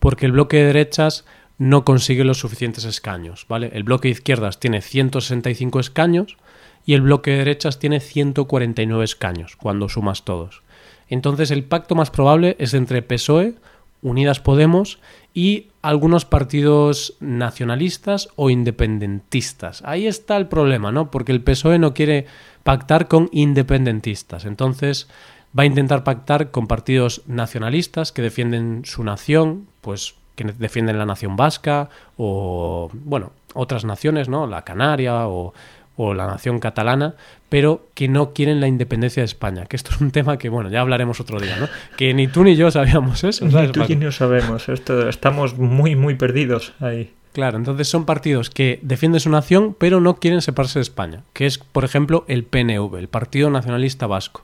porque 0.00 0.26
el 0.26 0.32
bloque 0.32 0.56
de 0.56 0.64
derechas 0.64 1.24
no 1.58 1.84
consigue 1.84 2.24
los 2.24 2.38
suficientes 2.38 2.82
escaños, 2.84 3.46
¿vale? 3.48 3.70
El 3.74 3.84
bloque 3.84 4.08
de 4.08 4.14
izquierdas 4.14 4.58
tiene 4.58 4.82
165 4.82 5.78
escaños 5.78 6.36
y 6.84 6.94
el 6.94 7.02
bloque 7.02 7.30
de 7.30 7.38
derechas 7.38 7.78
tiene 7.78 8.00
149 8.00 9.04
escaños, 9.04 9.54
cuando 9.54 9.88
sumas 9.88 10.24
todos. 10.24 10.62
Entonces 11.08 11.52
el 11.52 11.62
pacto 11.62 11.94
más 11.94 12.10
probable 12.10 12.56
es 12.58 12.74
entre 12.74 13.02
PSOE, 13.02 13.54
Unidas 14.02 14.40
Podemos 14.40 14.98
y 15.32 15.68
algunos 15.82 16.24
partidos 16.24 17.16
nacionalistas 17.20 18.28
o 18.36 18.50
independentistas. 18.50 19.82
Ahí 19.84 20.06
está 20.06 20.36
el 20.36 20.46
problema, 20.46 20.92
¿no? 20.92 21.10
Porque 21.10 21.32
el 21.32 21.42
PSOE 21.42 21.78
no 21.78 21.92
quiere 21.92 22.26
pactar 22.62 23.08
con 23.08 23.28
independentistas. 23.32 24.44
Entonces 24.44 25.08
va 25.58 25.64
a 25.64 25.66
intentar 25.66 26.04
pactar 26.04 26.50
con 26.50 26.68
partidos 26.68 27.22
nacionalistas 27.26 28.12
que 28.12 28.22
defienden 28.22 28.82
su 28.84 29.02
nación, 29.02 29.66
pues 29.80 30.14
que 30.36 30.44
defienden 30.44 30.98
la 30.98 31.04
nación 31.04 31.36
vasca 31.36 31.90
o, 32.16 32.88
bueno, 32.92 33.32
otras 33.54 33.84
naciones, 33.84 34.28
¿no? 34.28 34.46
La 34.46 34.62
Canaria 34.62 35.26
o, 35.28 35.52
o 35.96 36.14
la 36.14 36.26
nación 36.26 36.58
catalana, 36.58 37.14
pero 37.48 37.86
que 37.94 38.08
no 38.08 38.32
quieren 38.32 38.60
la 38.60 38.68
independencia 38.68 39.20
de 39.22 39.26
España. 39.26 39.66
Que 39.66 39.76
esto 39.76 39.90
es 39.94 40.00
un 40.00 40.10
tema 40.10 40.38
que, 40.38 40.48
bueno, 40.48 40.70
ya 40.70 40.80
hablaremos 40.80 41.20
otro 41.20 41.38
día, 41.38 41.56
¿no? 41.56 41.68
Que 41.96 42.14
ni 42.14 42.28
tú 42.28 42.44
ni 42.44 42.56
yo 42.56 42.70
sabíamos 42.70 43.24
eso. 43.24 43.44
Ni 43.46 43.68
tú 43.68 43.84
ni 43.88 43.98
yo 43.98 44.12
sabemos. 44.12 44.68
Esto, 44.68 45.08
estamos 45.08 45.58
muy, 45.58 45.96
muy 45.96 46.14
perdidos 46.14 46.72
ahí. 46.80 47.12
Claro, 47.32 47.56
entonces 47.56 47.88
son 47.88 48.04
partidos 48.04 48.50
que 48.50 48.78
defienden 48.82 49.20
su 49.20 49.30
nación, 49.30 49.74
pero 49.78 50.00
no 50.00 50.16
quieren 50.16 50.42
separarse 50.42 50.78
de 50.78 50.82
España, 50.82 51.22
que 51.32 51.46
es, 51.46 51.56
por 51.56 51.84
ejemplo, 51.84 52.26
el 52.28 52.44
PNV, 52.44 52.96
el 52.98 53.08
Partido 53.08 53.48
Nacionalista 53.48 54.06
Vasco. 54.06 54.42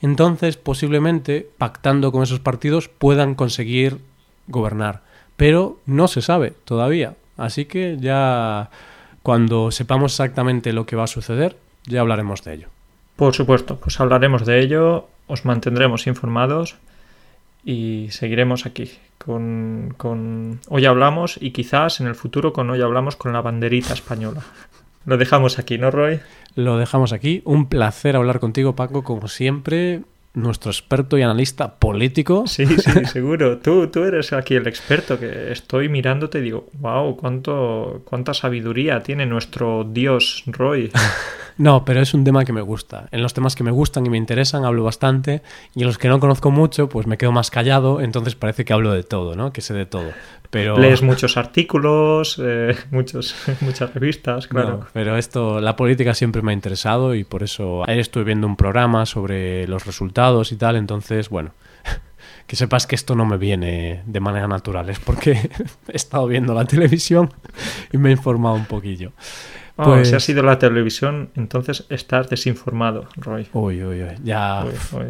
Entonces, 0.00 0.56
posiblemente, 0.56 1.46
pactando 1.58 2.10
con 2.10 2.22
esos 2.22 2.40
partidos, 2.40 2.88
puedan 2.88 3.34
conseguir 3.34 3.98
gobernar. 4.46 5.02
Pero 5.36 5.78
no 5.84 6.08
se 6.08 6.22
sabe 6.22 6.54
todavía. 6.64 7.14
Así 7.36 7.66
que 7.66 7.98
ya 8.00 8.70
cuando 9.22 9.70
sepamos 9.70 10.12
exactamente 10.12 10.72
lo 10.72 10.86
que 10.86 10.96
va 10.96 11.04
a 11.04 11.08
suceder, 11.08 11.56
ya 11.86 12.00
hablaremos 12.00 12.42
de 12.44 12.54
ello. 12.54 12.68
Por 13.16 13.34
supuesto, 13.34 13.76
pues 13.76 14.00
hablaremos 14.00 14.46
de 14.46 14.60
ello, 14.60 15.08
os 15.26 15.44
mantendremos 15.44 16.06
informados 16.06 16.76
y 17.64 18.08
seguiremos 18.10 18.66
aquí 18.66 18.90
con, 19.18 19.94
con, 19.96 20.60
Hoy 20.68 20.86
Hablamos 20.86 21.38
y 21.40 21.52
quizás 21.52 22.00
en 22.00 22.06
el 22.06 22.14
futuro 22.14 22.52
con 22.52 22.70
Hoy 22.70 22.80
Hablamos 22.80 23.16
con 23.16 23.32
la 23.32 23.40
banderita 23.40 23.94
española. 23.94 24.42
Lo 25.04 25.16
dejamos 25.16 25.58
aquí, 25.58 25.78
¿no, 25.78 25.90
Roy? 25.90 26.20
Lo 26.54 26.76
dejamos 26.78 27.12
aquí. 27.12 27.42
Un 27.44 27.66
placer 27.66 28.16
hablar 28.16 28.40
contigo, 28.40 28.74
Paco, 28.74 29.02
como 29.02 29.28
siempre 29.28 30.02
nuestro 30.34 30.70
experto 30.70 31.18
y 31.18 31.22
analista 31.22 31.76
político. 31.76 32.44
Sí, 32.52 32.66
sí, 32.66 33.04
seguro. 33.06 33.58
Tú, 33.58 33.88
tú 33.88 34.04
eres 34.04 34.32
aquí 34.32 34.54
el 34.54 34.66
experto 34.66 35.18
que 35.18 35.52
estoy 35.52 35.88
mirándote 35.88 36.38
y 36.38 36.42
digo, 36.42 36.68
wow, 36.74 37.16
cuánto, 37.16 38.02
cuánta 38.04 38.34
sabiduría 38.34 39.02
tiene 39.02 39.26
nuestro 39.26 39.84
dios 39.84 40.42
Roy. 40.46 40.90
No, 41.58 41.84
pero 41.84 42.00
es 42.00 42.14
un 42.14 42.24
tema 42.24 42.44
que 42.44 42.52
me 42.52 42.60
gusta. 42.60 43.08
En 43.10 43.22
los 43.22 43.34
temas 43.34 43.54
que 43.54 43.64
me 43.64 43.70
gustan 43.70 44.06
y 44.06 44.10
me 44.10 44.16
interesan 44.16 44.64
hablo 44.64 44.84
bastante 44.84 45.42
y 45.74 45.80
en 45.80 45.86
los 45.86 45.98
que 45.98 46.08
no 46.08 46.20
conozco 46.20 46.50
mucho 46.50 46.88
pues 46.88 47.06
me 47.06 47.18
quedo 47.18 47.32
más 47.32 47.50
callado, 47.50 48.00
entonces 48.00 48.34
parece 48.34 48.64
que 48.64 48.72
hablo 48.72 48.92
de 48.92 49.02
todo, 49.02 49.34
¿no? 49.34 49.52
Que 49.52 49.60
sé 49.60 49.74
de 49.74 49.86
todo. 49.86 50.10
Pero... 50.50 50.76
Lees 50.76 51.02
muchos 51.02 51.36
artículos, 51.36 52.38
eh, 52.42 52.76
muchos, 52.90 53.34
muchas 53.60 53.94
revistas, 53.94 54.46
claro. 54.46 54.86
pero 54.92 55.16
esto, 55.16 55.60
la 55.60 55.76
política 55.76 56.14
siempre 56.14 56.42
me 56.42 56.52
ha 56.52 56.54
interesado 56.54 57.14
y 57.14 57.24
por 57.24 57.42
eso 57.42 57.82
ayer 57.84 58.00
estuve 58.00 58.24
viendo 58.24 58.46
un 58.46 58.56
programa 58.56 59.06
sobre 59.06 59.66
los 59.66 59.86
resultados 59.86 60.52
y 60.52 60.56
tal, 60.56 60.76
entonces, 60.76 61.30
bueno, 61.30 61.52
que 62.46 62.56
sepas 62.56 62.86
que 62.86 62.94
esto 62.94 63.14
no 63.14 63.24
me 63.24 63.38
viene 63.38 64.02
de 64.04 64.20
manera 64.20 64.46
natural, 64.46 64.90
es 64.90 64.98
porque 64.98 65.32
he 65.88 65.96
estado 65.96 66.26
viendo 66.26 66.54
la 66.54 66.66
televisión 66.66 67.32
y 67.92 67.98
me 67.98 68.10
he 68.10 68.12
informado 68.12 68.54
un 68.54 68.66
poquillo. 68.66 69.12
Pues... 69.76 70.08
si 70.08 70.14
ha 70.14 70.20
sido 70.20 70.42
la 70.42 70.58
televisión, 70.58 71.30
entonces 71.34 71.86
estás 71.88 72.28
desinformado, 72.28 73.06
Roy. 73.16 73.48
Uy, 73.52 73.82
uy, 73.82 74.02
uy. 74.02 74.10
Ya... 74.22 74.64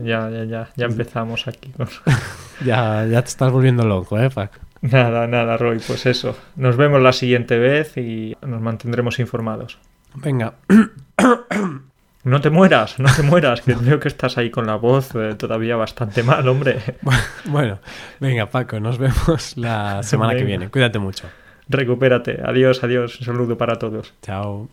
ya, 0.05 0.31
ya, 0.31 0.45
ya, 0.45 0.69
ya 0.77 0.87
empezamos 0.87 1.49
aquí. 1.49 1.73
ya, 2.65 3.07
ya 3.07 3.23
te 3.23 3.29
estás 3.29 3.51
volviendo 3.51 3.85
loco, 3.85 4.19
¿eh, 4.19 4.31
Pac? 4.31 4.61
Nada, 4.83 5.27
nada, 5.27 5.57
Roy. 5.57 5.81
Pues 5.87 6.07
eso. 6.07 6.37
Nos 6.57 6.77
vemos 6.77 7.01
la 7.01 7.13
siguiente 7.13 7.59
vez 7.59 7.97
y 7.97 8.37
nos 8.43 8.61
mantendremos 8.61 9.19
informados. 9.19 9.79
Venga. 10.15 10.55
No 12.25 12.41
te 12.41 12.51
mueras, 12.51 13.01
no 13.01 13.13
te 13.13 13.25
mueras, 13.25 13.63
que 13.63 13.75
creo 13.75 13.99
que 13.99 14.07
estás 14.07 14.39
ahí 14.39 14.49
con 14.49 14.65
la 14.65 14.77
voz 14.77 15.13
eh, 15.17 15.35
todavía 15.37 15.75
bastante 15.75 16.23
mal, 16.23 16.47
hombre. 16.47 16.79
Bueno, 17.47 17.81
venga, 18.21 18.47
Paco, 18.47 18.79
nos 18.79 18.99
vemos 18.99 19.57
la 19.57 20.05
semana 20.05 20.37
que 20.37 20.45
viene. 20.45 20.69
Cuídate 20.69 21.01
mucho. 21.01 21.27
Recupérate. 21.73 22.41
Adiós, 22.45 22.85
adiós. 22.85 23.19
Un 23.21 23.27
saludo 23.27 23.57
para 23.57 23.79
todos. 23.79 24.15
Chao. 24.23 24.69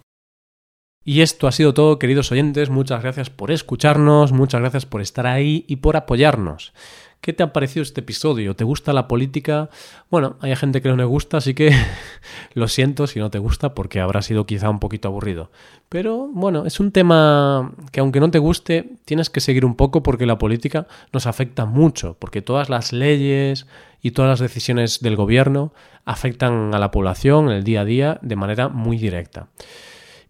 Y 1.03 1.21
esto 1.21 1.47
ha 1.47 1.51
sido 1.51 1.73
todo, 1.73 1.97
queridos 1.97 2.31
oyentes. 2.31 2.69
Muchas 2.69 3.01
gracias 3.01 3.29
por 3.29 3.51
escucharnos, 3.51 4.31
muchas 4.31 4.61
gracias 4.61 4.85
por 4.85 5.01
estar 5.01 5.25
ahí 5.25 5.65
y 5.67 5.77
por 5.77 5.95
apoyarnos. 5.95 6.73
¿Qué 7.21 7.33
te 7.33 7.43
ha 7.43 7.51
parecido 7.51 7.83
este 7.83 7.99
episodio? 7.99 8.55
¿Te 8.55 8.63
gusta 8.63 8.93
la 8.93 9.09
política? 9.09 9.69
Bueno, 10.09 10.37
hay 10.39 10.55
gente 10.55 10.81
que 10.81 10.87
no 10.87 10.95
le 10.95 11.03
gusta, 11.03 11.37
así 11.37 11.53
que 11.53 11.71
lo 12.53 12.69
siento 12.69 13.07
si 13.07 13.19
no 13.19 13.29
te 13.29 13.39
gusta 13.39 13.75
porque 13.75 13.99
habrá 13.99 14.21
sido 14.21 14.45
quizá 14.45 14.69
un 14.69 14.79
poquito 14.79 15.09
aburrido. 15.09 15.51
Pero 15.89 16.29
bueno, 16.31 16.65
es 16.65 16.79
un 16.79 16.93
tema 16.93 17.73
que 17.91 17.99
aunque 17.99 18.21
no 18.21 18.31
te 18.31 18.39
guste, 18.39 18.93
tienes 19.03 19.29
que 19.29 19.41
seguir 19.41 19.65
un 19.65 19.75
poco 19.75 20.01
porque 20.01 20.25
la 20.25 20.37
política 20.37 20.87
nos 21.11 21.27
afecta 21.27 21.65
mucho, 21.65 22.15
porque 22.19 22.41
todas 22.41 22.69
las 22.69 22.93
leyes 22.93 23.67
y 24.01 24.11
todas 24.11 24.29
las 24.29 24.39
decisiones 24.39 25.01
del 25.01 25.17
gobierno 25.17 25.73
afectan 26.05 26.73
a 26.73 26.79
la 26.79 26.89
población 26.89 27.49
en 27.49 27.57
el 27.57 27.63
día 27.65 27.81
a 27.81 27.85
día 27.85 28.19
de 28.21 28.37
manera 28.37 28.69
muy 28.69 28.97
directa. 28.97 29.49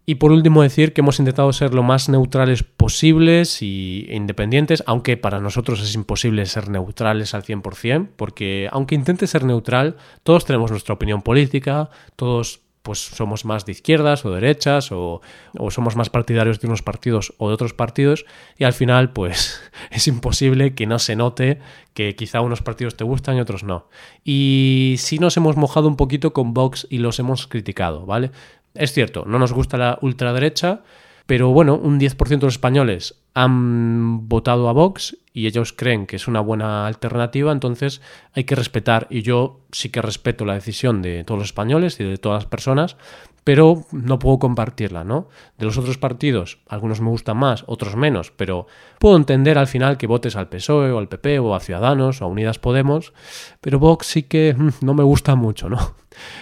Y 0.10 0.16
por 0.16 0.32
último 0.32 0.64
decir 0.64 0.92
que 0.92 1.02
hemos 1.02 1.20
intentado 1.20 1.54
ser 1.54 1.76
lo 1.76 1.84
más 1.84 2.10
neutrales 2.10 2.64
posibles 2.64 3.62
y 3.62 4.08
independientes, 4.10 4.84
aunque 4.88 5.18
para 5.18 5.40
nosotros 5.40 5.84
es 5.84 5.94
imposible 5.94 6.48
ser 6.48 6.68
neutrales 6.68 7.36
al 7.36 7.44
100%, 7.44 8.10
porque 8.16 8.68
aunque 8.72 8.96
intente 8.96 9.28
ser 9.28 9.44
neutral, 9.44 9.98
todos 10.24 10.46
tenemos 10.46 10.72
nuestra 10.72 10.96
opinión 10.96 11.22
política, 11.22 11.92
todos 12.16 12.62
pues 12.82 12.98
somos 13.00 13.46
más 13.46 13.68
de 13.68 13.74
izquierdas 13.74 14.26
o 14.26 14.32
derechas 14.32 14.92
o, 14.92 15.22
o, 15.58 15.70
somos 15.70 15.96
más 15.96 16.10
partidarios 16.10 16.60
de 16.60 16.68
unos 16.68 16.82
partidos 16.82 17.36
o 17.38 17.50
de 17.50 17.54
otros 17.54 17.74
partidos 17.74 18.26
y 18.58 18.64
al 18.64 18.74
final 18.74 19.12
pues 19.12 19.62
es 19.92 20.08
imposible 20.08 20.74
que 20.74 20.88
no 20.88 20.98
se 20.98 21.16
note 21.16 21.60
que 21.94 22.16
quizá 22.16 22.42
unos 22.42 22.62
partidos 22.62 22.96
te 22.96 23.04
gustan 23.04 23.38
y 23.38 23.42
otros 23.42 23.64
no. 23.64 23.90
Y 24.24 24.96
sí 24.98 25.20
nos 25.20 25.36
hemos 25.38 25.58
mojado 25.58 25.88
un 25.88 25.98
poquito 25.98 26.34
con 26.34 26.54
Vox 26.54 26.88
y 26.90 27.00
los 27.00 27.20
hemos 27.20 27.46
criticado, 27.46 28.06
¿vale? 28.06 28.32
Es 28.74 28.94
cierto, 28.94 29.26
no 29.26 29.40
nos 29.40 29.54
gusta 29.54 29.78
la 29.78 29.98
ultraderecha, 30.02 30.82
pero 31.26 31.50
bueno, 31.50 31.76
un 31.76 32.00
10% 32.00 32.28
de 32.28 32.48
los 32.48 32.56
españoles 32.56 33.22
han 33.34 34.28
votado 34.28 34.68
a 34.68 34.74
Vox 34.74 35.16
y 35.32 35.48
ellos 35.48 35.74
creen 35.74 36.08
que 36.08 36.16
es 36.16 36.28
una 36.28 36.40
buena 36.40 36.88
alternativa, 36.88 37.52
entonces 37.52 38.02
hay 38.34 38.46
que 38.46 38.56
respetar, 38.56 39.08
y 39.10 39.22
yo 39.22 39.62
sí 39.72 39.90
que 39.90 40.02
respeto 40.02 40.44
la 40.44 40.56
decisión 40.56 41.02
de 41.02 41.24
todos 41.24 41.40
los 41.40 41.48
españoles 41.50 42.00
y 42.00 42.04
de 42.04 42.18
todas 42.18 42.44
las 42.44 42.50
personas, 42.50 42.98
pero 43.44 43.86
no 43.92 44.20
puedo 44.20 44.40
compartirla, 44.40 45.04
¿no? 45.04 45.30
De 45.58 45.66
los 45.66 45.78
otros 45.78 45.98
partidos, 45.98 46.60
algunos 46.68 47.00
me 47.00 47.10
gustan 47.10 47.38
más, 47.38 47.64
otros 47.68 47.96
menos, 47.96 48.32
pero 48.36 48.68
puedo 49.00 49.16
entender 49.16 49.58
al 49.58 49.68
final 49.68 49.98
que 49.98 50.08
votes 50.08 50.36
al 50.36 50.50
PSOE 50.50 50.92
o 50.92 51.00
al 51.00 51.10
PP 51.10 51.40
o 51.40 51.56
a 51.56 51.60
Ciudadanos 51.60 52.22
o 52.22 52.26
a 52.26 52.28
Unidas 52.28 52.60
Podemos, 52.60 53.14
pero 53.62 53.80
Vox 53.80 54.08
sí 54.08 54.24
que 54.24 54.54
mm, 54.58 54.70
no 54.82 54.94
me 54.94 55.04
gusta 55.04 55.36
mucho, 55.36 55.70
¿no? 55.70 55.96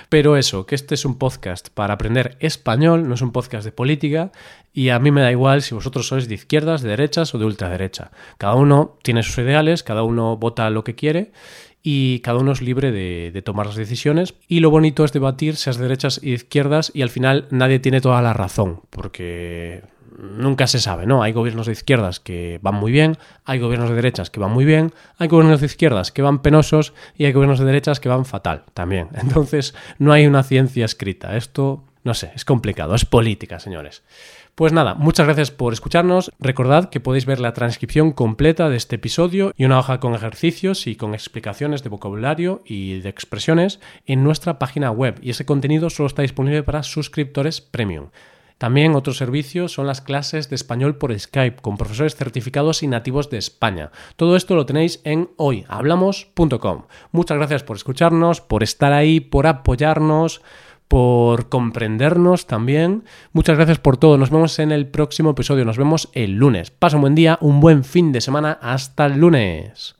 Pero 0.09 0.37
eso, 0.37 0.65
que 0.65 0.75
este 0.75 0.95
es 0.95 1.05
un 1.05 1.17
podcast 1.17 1.69
para 1.69 1.93
aprender 1.93 2.37
español, 2.39 3.07
no 3.07 3.15
es 3.15 3.21
un 3.21 3.31
podcast 3.31 3.65
de 3.65 3.71
política, 3.71 4.31
y 4.73 4.89
a 4.89 4.99
mí 4.99 5.11
me 5.11 5.21
da 5.21 5.31
igual 5.31 5.61
si 5.61 5.73
vosotros 5.73 6.07
sois 6.07 6.27
de 6.27 6.35
izquierdas, 6.35 6.81
de 6.81 6.89
derechas 6.89 7.33
o 7.33 7.39
de 7.39 7.45
ultraderecha. 7.45 8.11
Cada 8.37 8.55
uno 8.55 8.97
tiene 9.01 9.23
sus 9.23 9.37
ideales, 9.39 9.83
cada 9.83 10.03
uno 10.03 10.37
vota 10.37 10.69
lo 10.69 10.83
que 10.83 10.95
quiere, 10.95 11.31
y 11.83 12.19
cada 12.19 12.39
uno 12.39 12.51
es 12.51 12.61
libre 12.61 12.91
de, 12.91 13.41
tomar 13.43 13.67
las 13.67 13.75
decisiones. 13.75 14.35
Y 14.47 14.59
lo 14.59 14.69
bonito 14.69 15.05
es 15.05 15.13
debatir, 15.13 15.55
seas 15.55 15.77
de 15.77 15.83
derechas 15.83 16.19
y 16.21 16.33
izquierdas, 16.33 16.91
y 16.93 17.01
al 17.01 17.09
final 17.09 17.47
nadie 17.49 17.79
tiene 17.79 18.01
toda 18.01 18.21
la 18.21 18.33
razón, 18.33 18.81
porque 18.89 19.83
nunca 20.17 20.67
se 20.67 20.79
sabe, 20.79 21.05
¿no? 21.05 21.23
Hay 21.23 21.33
gobiernos 21.33 21.67
de 21.67 21.73
izquierdas 21.73 22.19
que 22.19 22.59
van 22.61 22.75
muy 22.75 22.91
bien, 22.91 23.17
hay 23.45 23.59
gobiernos 23.59 23.89
de 23.89 23.95
derechas 23.95 24.29
que 24.29 24.39
van 24.39 24.51
muy 24.51 24.65
bien, 24.65 24.93
hay 25.17 25.27
gobiernos 25.27 25.59
de 25.59 25.65
izquierdas 25.65 26.11
que 26.11 26.21
van 26.21 26.41
penosos 26.41 26.93
y 27.15 27.25
hay 27.25 27.33
gobiernos 27.33 27.59
de 27.59 27.65
derechas 27.65 27.99
que 27.99 28.09
van 28.09 28.25
fatal 28.25 28.63
también. 28.73 29.09
Entonces, 29.13 29.75
no 29.99 30.13
hay 30.13 30.27
una 30.27 30.43
ciencia 30.43 30.85
escrita. 30.85 31.35
Esto, 31.37 31.83
no 32.03 32.13
sé, 32.13 32.31
es 32.35 32.45
complicado, 32.45 32.95
es 32.95 33.05
política, 33.05 33.59
señores. 33.59 34.03
Pues 34.57 34.73
nada, 34.73 34.95
muchas 34.95 35.27
gracias 35.27 35.51
por 35.51 35.71
escucharnos. 35.71 36.31
Recordad 36.39 36.89
que 36.89 36.99
podéis 36.99 37.27
ver 37.27 37.39
la 37.39 37.53
transcripción 37.53 38.11
completa 38.11 38.69
de 38.69 38.77
este 38.77 38.95
episodio 38.95 39.53
y 39.55 39.65
una 39.65 39.77
hoja 39.77 39.99
con 39.99 40.15
ejercicios 40.15 40.87
y 40.87 40.95
con 40.95 41.13
explicaciones 41.13 41.83
de 41.83 41.89
vocabulario 41.89 42.63
y 42.65 43.01
de 43.01 43.09
expresiones 43.09 43.79
en 44.07 44.23
nuestra 44.23 44.57
página 44.57 44.89
web 44.89 45.19
y 45.21 45.29
ese 45.29 45.45
contenido 45.45 45.91
solo 45.91 46.07
está 46.07 46.23
disponible 46.23 46.63
para 46.63 46.81
suscriptores 46.81 47.61
premium. 47.61 48.07
También 48.57 48.95
otro 48.95 49.13
servicio 49.13 49.67
son 49.67 49.87
las 49.87 50.01
clases 50.01 50.49
de 50.49 50.55
español 50.55 50.97
por 50.97 51.17
Skype 51.17 51.61
con 51.61 51.77
profesores 51.77 52.15
certificados 52.15 52.83
y 52.83 52.87
nativos 52.87 53.29
de 53.29 53.37
España. 53.37 53.91
Todo 54.15 54.35
esto 54.35 54.55
lo 54.55 54.65
tenéis 54.65 55.01
en 55.03 55.29
hoyhablamos.com. 55.37 56.83
Muchas 57.11 57.37
gracias 57.37 57.63
por 57.63 57.77
escucharnos, 57.77 58.41
por 58.41 58.63
estar 58.63 58.93
ahí, 58.93 59.19
por 59.19 59.47
apoyarnos 59.47 60.41
por 60.87 61.49
comprendernos 61.49 62.47
también. 62.47 63.03
Muchas 63.33 63.57
gracias 63.57 63.79
por 63.79 63.97
todo. 63.97 64.17
Nos 64.17 64.29
vemos 64.29 64.57
en 64.59 64.71
el 64.71 64.87
próximo 64.87 65.31
episodio. 65.31 65.65
Nos 65.65 65.77
vemos 65.77 66.09
el 66.13 66.35
lunes. 66.35 66.71
Pasa 66.71 66.95
un 66.95 67.01
buen 67.01 67.15
día, 67.15 67.37
un 67.41 67.59
buen 67.59 67.83
fin 67.83 68.11
de 68.11 68.21
semana. 68.21 68.57
Hasta 68.61 69.05
el 69.05 69.19
lunes. 69.19 69.97